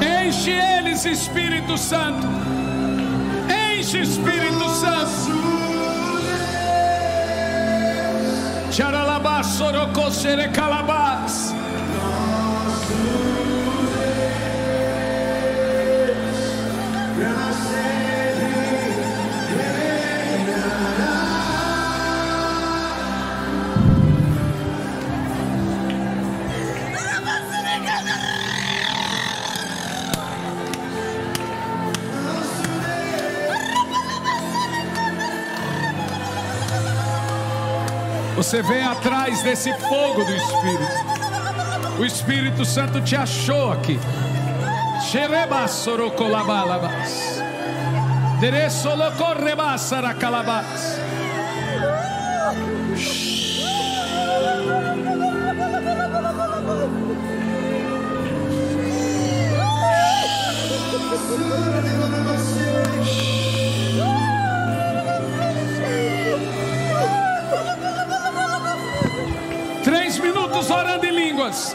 [0.00, 2.28] Enche eles, Espírito Santo.
[3.48, 5.08] Enche, Espírito Santo.
[8.70, 10.97] Charalabás, sorocô, serecalabás.
[38.48, 40.88] Você vem atrás desse fogo do Espírito.
[41.98, 44.00] O Espírito Santo te achou aqui.
[45.10, 47.42] Xerebassorocolabas.
[48.40, 50.98] Deresolocorrebassaracalabas.
[61.38, 61.77] Três
[70.70, 71.74] orando em línguas.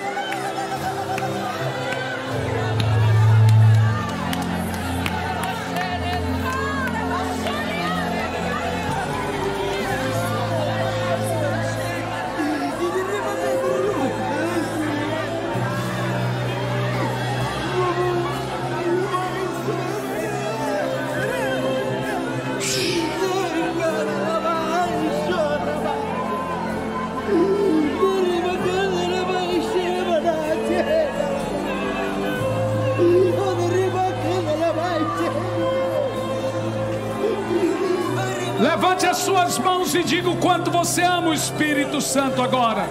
[39.23, 42.89] Suas mãos e diga o quanto você ama o Espírito Santo agora.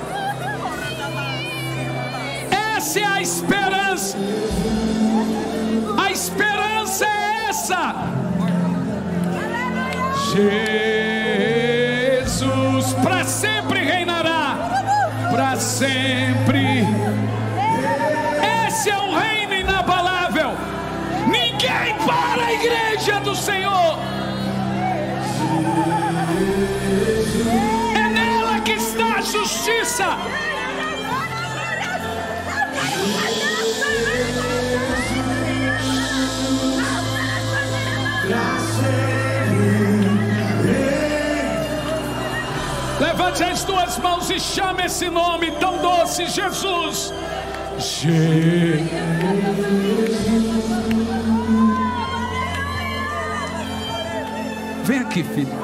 [2.75, 4.17] Essa é a esperança.
[5.99, 7.95] A esperança é essa.
[12.33, 14.57] Jesus para sempre reinará.
[15.31, 16.87] Para sempre.
[18.67, 20.53] Esse é o reino inabalável.
[21.27, 23.62] Ninguém para a igreja do Senhor.
[27.95, 30.19] É nela que está a justiça.
[43.01, 47.13] Levante as tuas mãos e chame esse nome tão doce, Jesus.
[47.79, 48.83] Je-
[54.85, 55.62] Vem aqui, filho.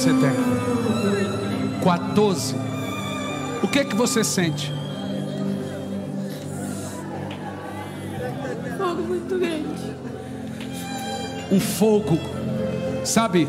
[0.00, 0.30] Você tem?
[1.84, 2.54] 14.
[3.62, 4.72] O que é que você sente?
[8.78, 9.90] Fogo muito grande.
[11.52, 12.18] um fogo,
[13.04, 13.46] sabe?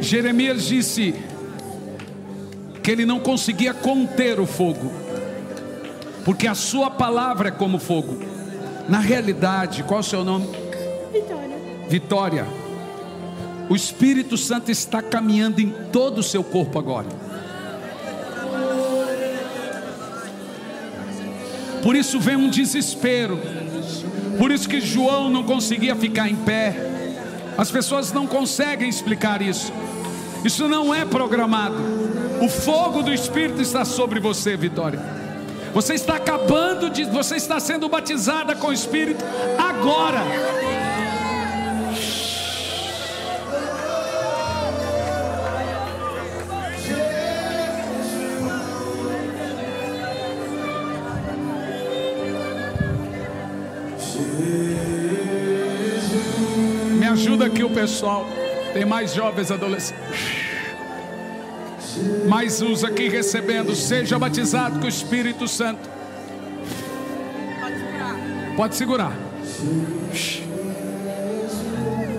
[0.00, 1.12] Jeremias disse
[2.80, 4.92] que ele não conseguia conter o fogo,
[6.24, 8.16] porque a sua palavra é como fogo.
[8.88, 10.46] Na realidade, qual é o seu nome?
[11.12, 11.56] Vitória.
[11.88, 12.67] Vitória.
[13.68, 17.06] O Espírito Santo está caminhando em todo o seu corpo agora.
[21.82, 23.38] Por isso vem um desespero.
[24.38, 26.74] Por isso que João não conseguia ficar em pé.
[27.56, 29.72] As pessoas não conseguem explicar isso.
[30.44, 31.76] Isso não é programado.
[32.40, 35.00] O fogo do Espírito está sobre você, Vitória.
[35.74, 39.24] Você está acabando de, você está sendo batizada com o Espírito
[39.58, 40.22] agora.
[57.80, 58.26] Pessoal.
[58.72, 59.94] Tem mais jovens adolescentes.
[62.26, 63.74] Mais uns aqui recebendo.
[63.76, 65.88] Seja batizado com o Espírito Santo.
[68.56, 69.12] Pode segurar.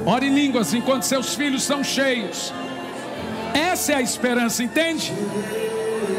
[0.05, 2.53] Ore em línguas enquanto seus filhos são cheios.
[3.53, 5.11] Essa é a esperança, entende?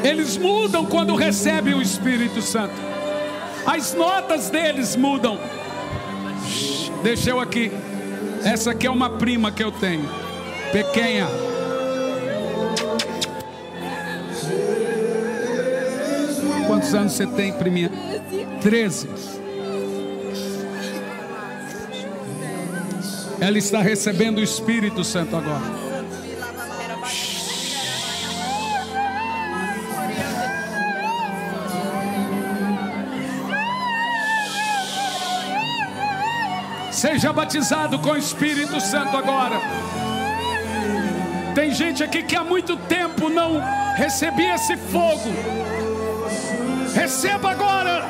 [0.05, 2.75] Eles mudam quando recebem o Espírito Santo.
[3.67, 5.41] As notas deles mudam.
[7.03, 7.73] Deixa eu aqui.
[8.45, 10.09] Essa aqui é uma prima que eu tenho.
[10.73, 11.29] Pequena.
[16.67, 17.91] Quantos anos você tem, priminha?
[18.63, 19.09] Treze.
[23.41, 25.90] Ela está recebendo o Espírito Santo agora.
[37.01, 39.59] Seja batizado com o Espírito Santo agora.
[41.55, 43.59] Tem gente aqui que há muito tempo não
[43.97, 45.33] recebia esse fogo.
[46.95, 48.05] Receba agora.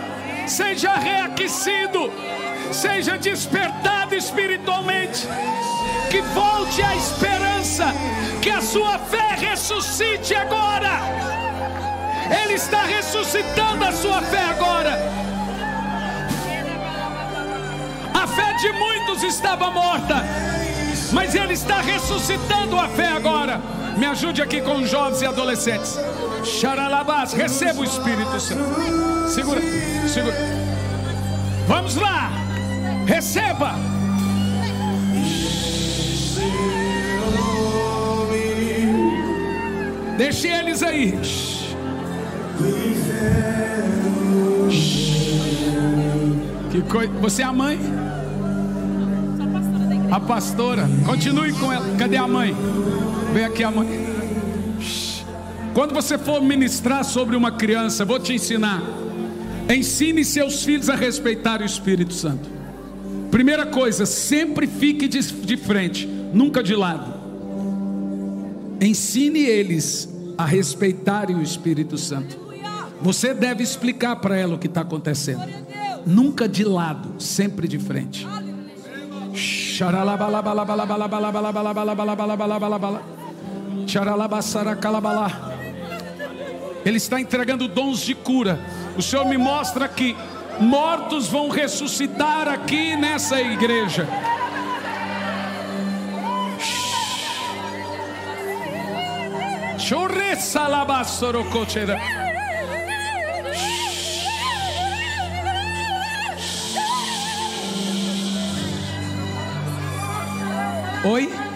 [0.45, 2.11] Seja reaquecido.
[2.73, 5.29] Seja despertado espiritualmente.
[6.11, 7.95] Que volte a esperança.
[8.43, 10.99] Que a sua fé ressuscite agora.
[12.43, 15.10] Ele está ressuscitando a sua fé agora.
[18.61, 20.17] De muitos estava morta,
[21.13, 23.61] mas Ele está ressuscitando a fé agora.
[23.97, 25.99] Me ajude aqui com jovens e adolescentes.
[26.45, 29.29] Xaralabás, receba o Espírito Santo.
[29.29, 29.61] Segura,
[30.07, 30.37] segura.
[31.67, 32.31] Vamos lá,
[33.07, 33.75] receba.
[40.19, 41.19] Deixe eles aí.
[46.71, 47.13] Que coisa.
[47.21, 48.00] Você é a mãe?
[50.11, 51.97] A pastora, continue com ela.
[51.97, 52.55] Cadê a mãe?
[53.33, 53.87] Vem aqui a mãe.
[55.73, 58.83] Quando você for ministrar sobre uma criança, vou te ensinar.
[59.73, 62.51] Ensine seus filhos a respeitar o Espírito Santo.
[63.31, 67.15] Primeira coisa, sempre fique de, frente, nunca de lado.
[68.81, 72.37] Ensine eles a respeitarem o Espírito Santo.
[73.01, 75.43] Você deve explicar para ela o que está acontecendo.
[76.05, 78.27] Nunca de lado, sempre de frente.
[86.85, 88.59] Ele está entregando dons de cura.
[88.97, 90.17] O Senhor me mostra que
[90.61, 94.07] mortos vão ressuscitar aqui nessa igreja.
[99.79, 102.30] Chorressa labassorocochera.
[111.03, 111.50] Oi?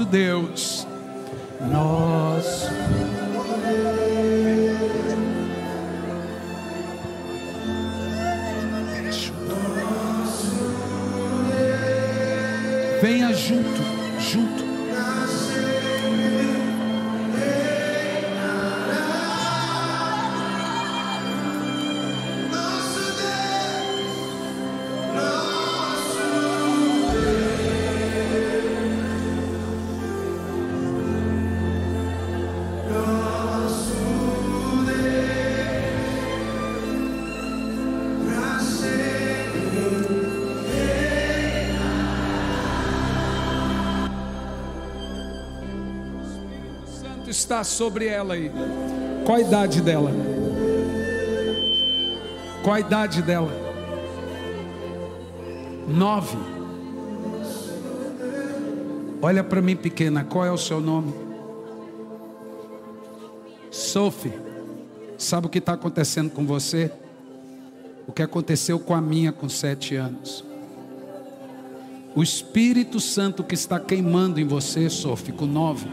[0.00, 0.29] Nosso Deus,
[47.50, 48.50] está sobre ela aí?
[49.24, 50.12] Qual a idade dela?
[52.62, 53.50] Qual a idade dela?
[55.88, 56.38] Nove.
[59.20, 61.12] Olha para mim, pequena, qual é o seu nome?
[63.70, 64.32] Sophie.
[65.18, 66.92] Sabe o que está acontecendo com você?
[68.06, 70.44] O que aconteceu com a minha com sete anos.
[72.14, 75.88] O Espírito Santo que está queimando em você, Sophie, com nove.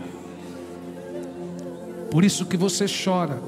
[2.09, 3.39] Por isso que você chora.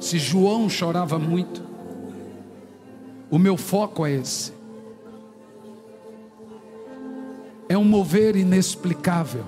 [0.00, 1.62] Se João chorava muito,
[3.30, 4.52] o meu foco é esse.
[7.68, 9.44] É um mover inexplicável.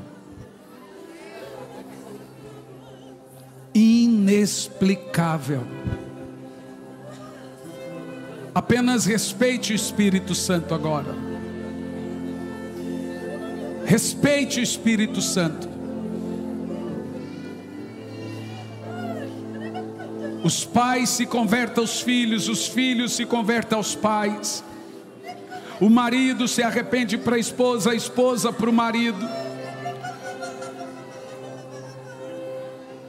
[3.75, 5.63] Inexplicável.
[8.57, 11.15] Apenas respeite o Espírito Santo agora.
[13.85, 15.69] Respeite o Espírito Santo.
[20.43, 24.65] Os pais se convertem aos filhos, os filhos se convertem aos pais.
[25.79, 29.29] O marido se arrepende para a esposa, a esposa para o marido.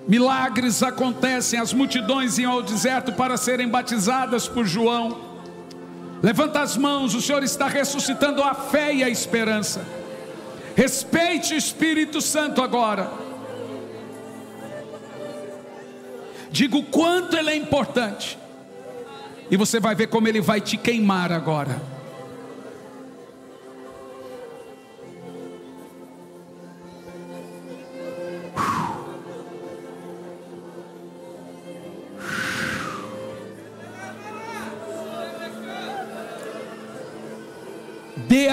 [0.06, 5.27] Milagres acontecem, as multidões iam ao deserto para serem batizadas por João.
[6.22, 9.86] Levanta as mãos, o Senhor está ressuscitando a fé e a esperança.
[10.76, 13.12] Respeite o Espírito Santo agora.
[16.50, 18.38] Diga o quanto ele é importante.
[19.50, 21.97] E você vai ver como ele vai te queimar agora.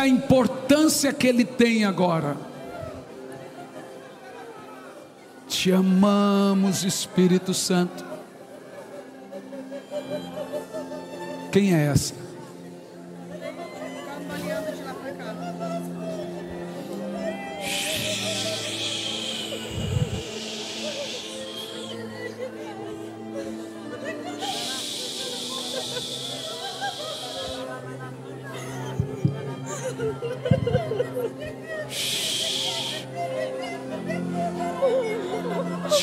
[0.04, 2.36] A importância que ele tem agora.
[5.48, 8.04] Te amamos, Espírito Santo.
[11.50, 12.23] Quem é essa?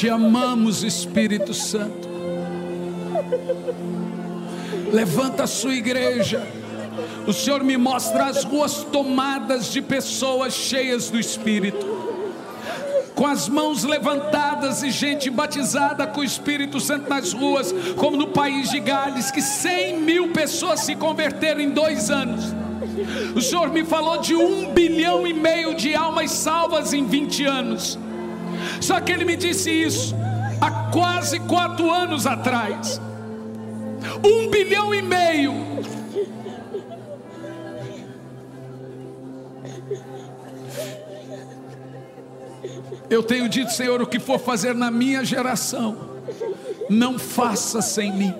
[0.01, 2.09] Te amamos, Espírito Santo.
[4.91, 6.41] Levanta a sua igreja.
[7.27, 11.85] O Senhor me mostra as ruas tomadas de pessoas cheias do Espírito,
[13.13, 18.29] com as mãos levantadas e gente batizada com o Espírito Santo nas ruas, como no
[18.29, 22.55] país de Gales, que 100 mil pessoas se converteram em dois anos.
[23.35, 27.99] O Senhor me falou de um bilhão e meio de almas salvas em 20 anos.
[28.81, 30.15] Só que ele me disse isso
[30.59, 32.99] há quase quatro anos atrás.
[34.25, 35.53] Um bilhão e meio.
[43.09, 45.97] Eu tenho dito, Senhor, o que for fazer na minha geração,
[46.89, 48.33] não faça sem mim.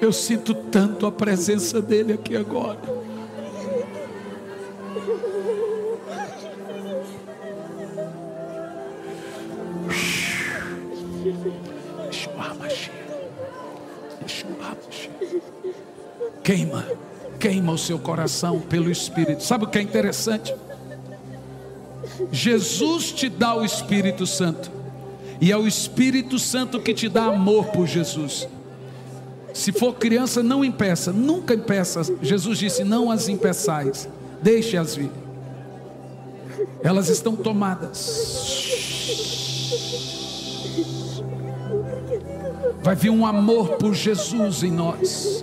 [0.00, 3.03] Eu sinto tanto a presença dEle aqui agora.
[16.44, 16.86] Queima,
[17.40, 19.42] queima o seu coração pelo Espírito.
[19.42, 20.54] Sabe o que é interessante?
[22.30, 24.70] Jesus te dá o Espírito Santo,
[25.40, 28.46] e é o Espírito Santo que te dá amor por Jesus.
[29.54, 32.02] Se for criança, não impeça, nunca impeça.
[32.20, 34.06] Jesus disse: Não as impeçais,
[34.42, 35.10] deixe-as vir.
[36.82, 38.62] Elas estão tomadas.
[42.82, 45.42] Vai vir um amor por Jesus em nós.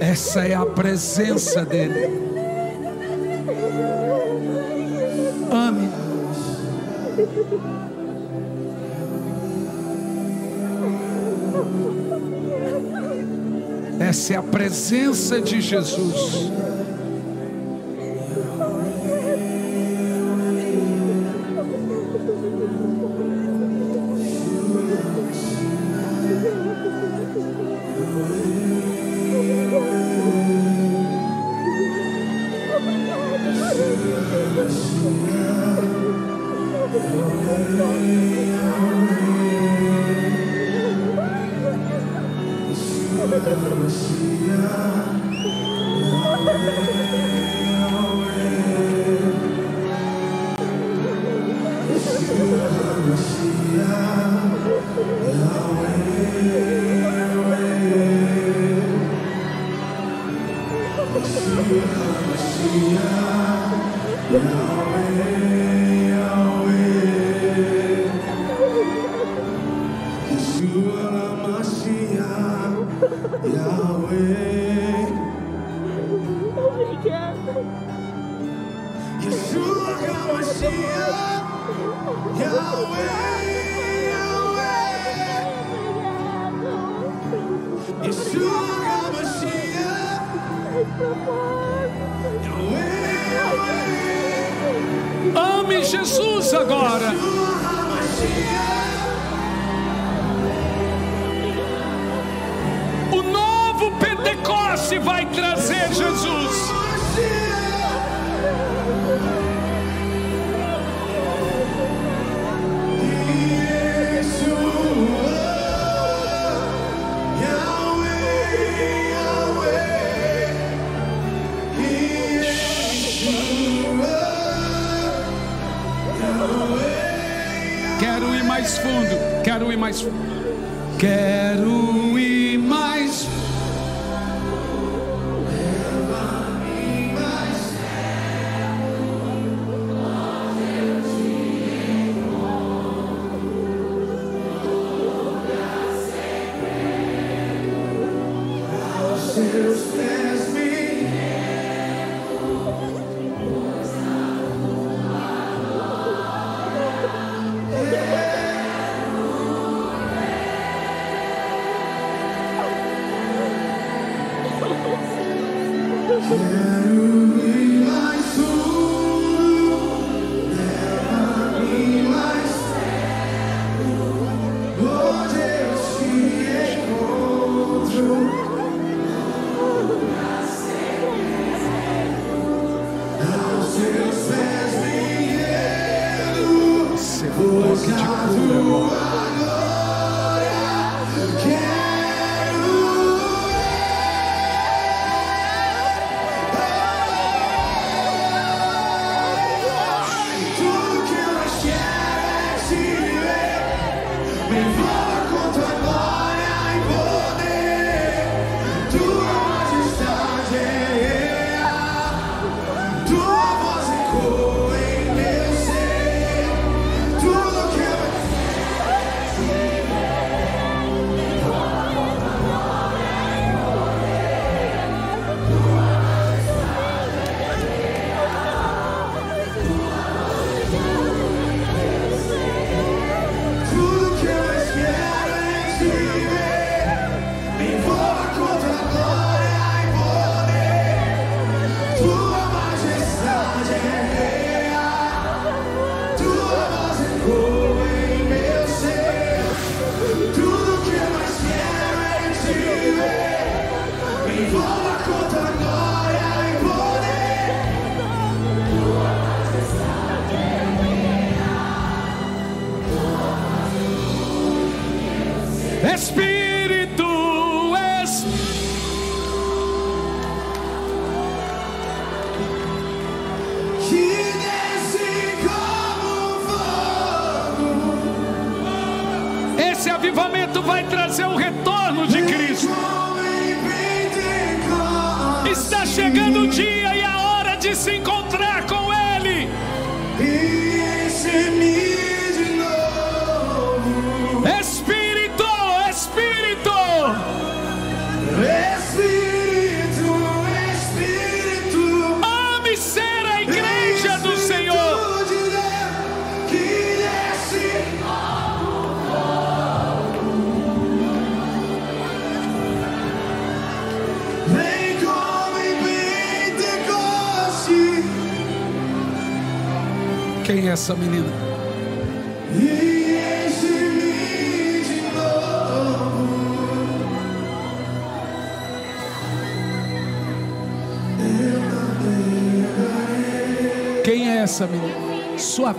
[0.00, 2.06] Essa é a presença dEle.
[5.50, 5.88] Ame.
[14.42, 16.50] Presença de Jesus.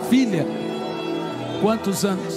[0.04, 0.46] Filha.
[1.62, 2.33] Quantos anos?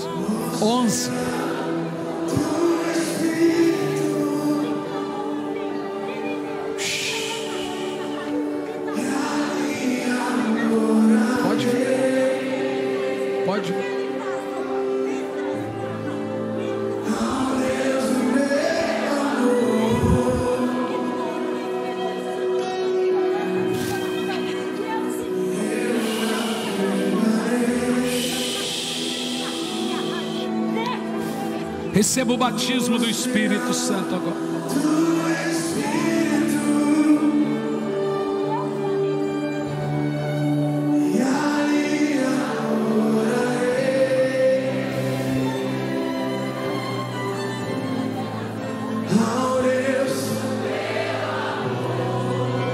[31.96, 34.36] Receba o batismo do Espírito Santo agora.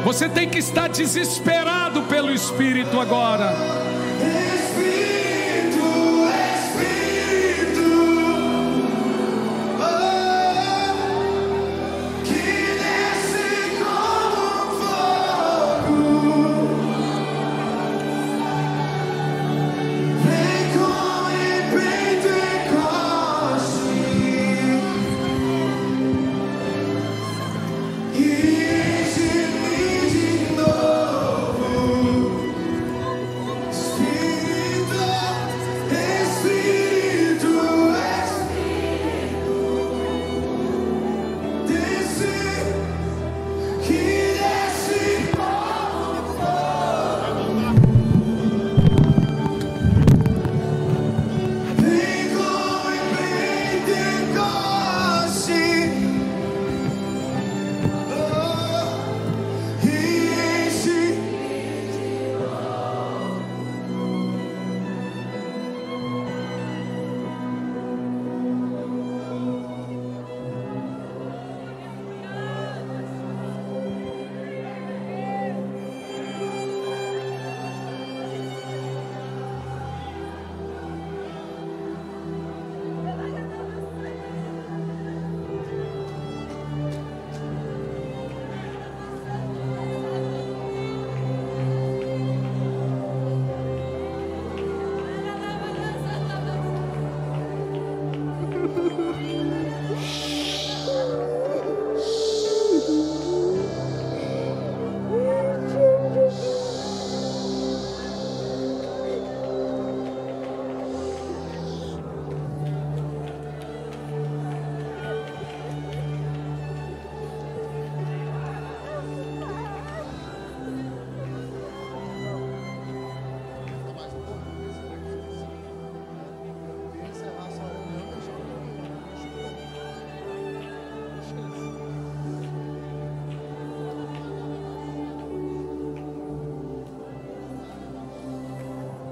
[0.05, 3.82] Você tem que estar desesperado pelo Espírito agora.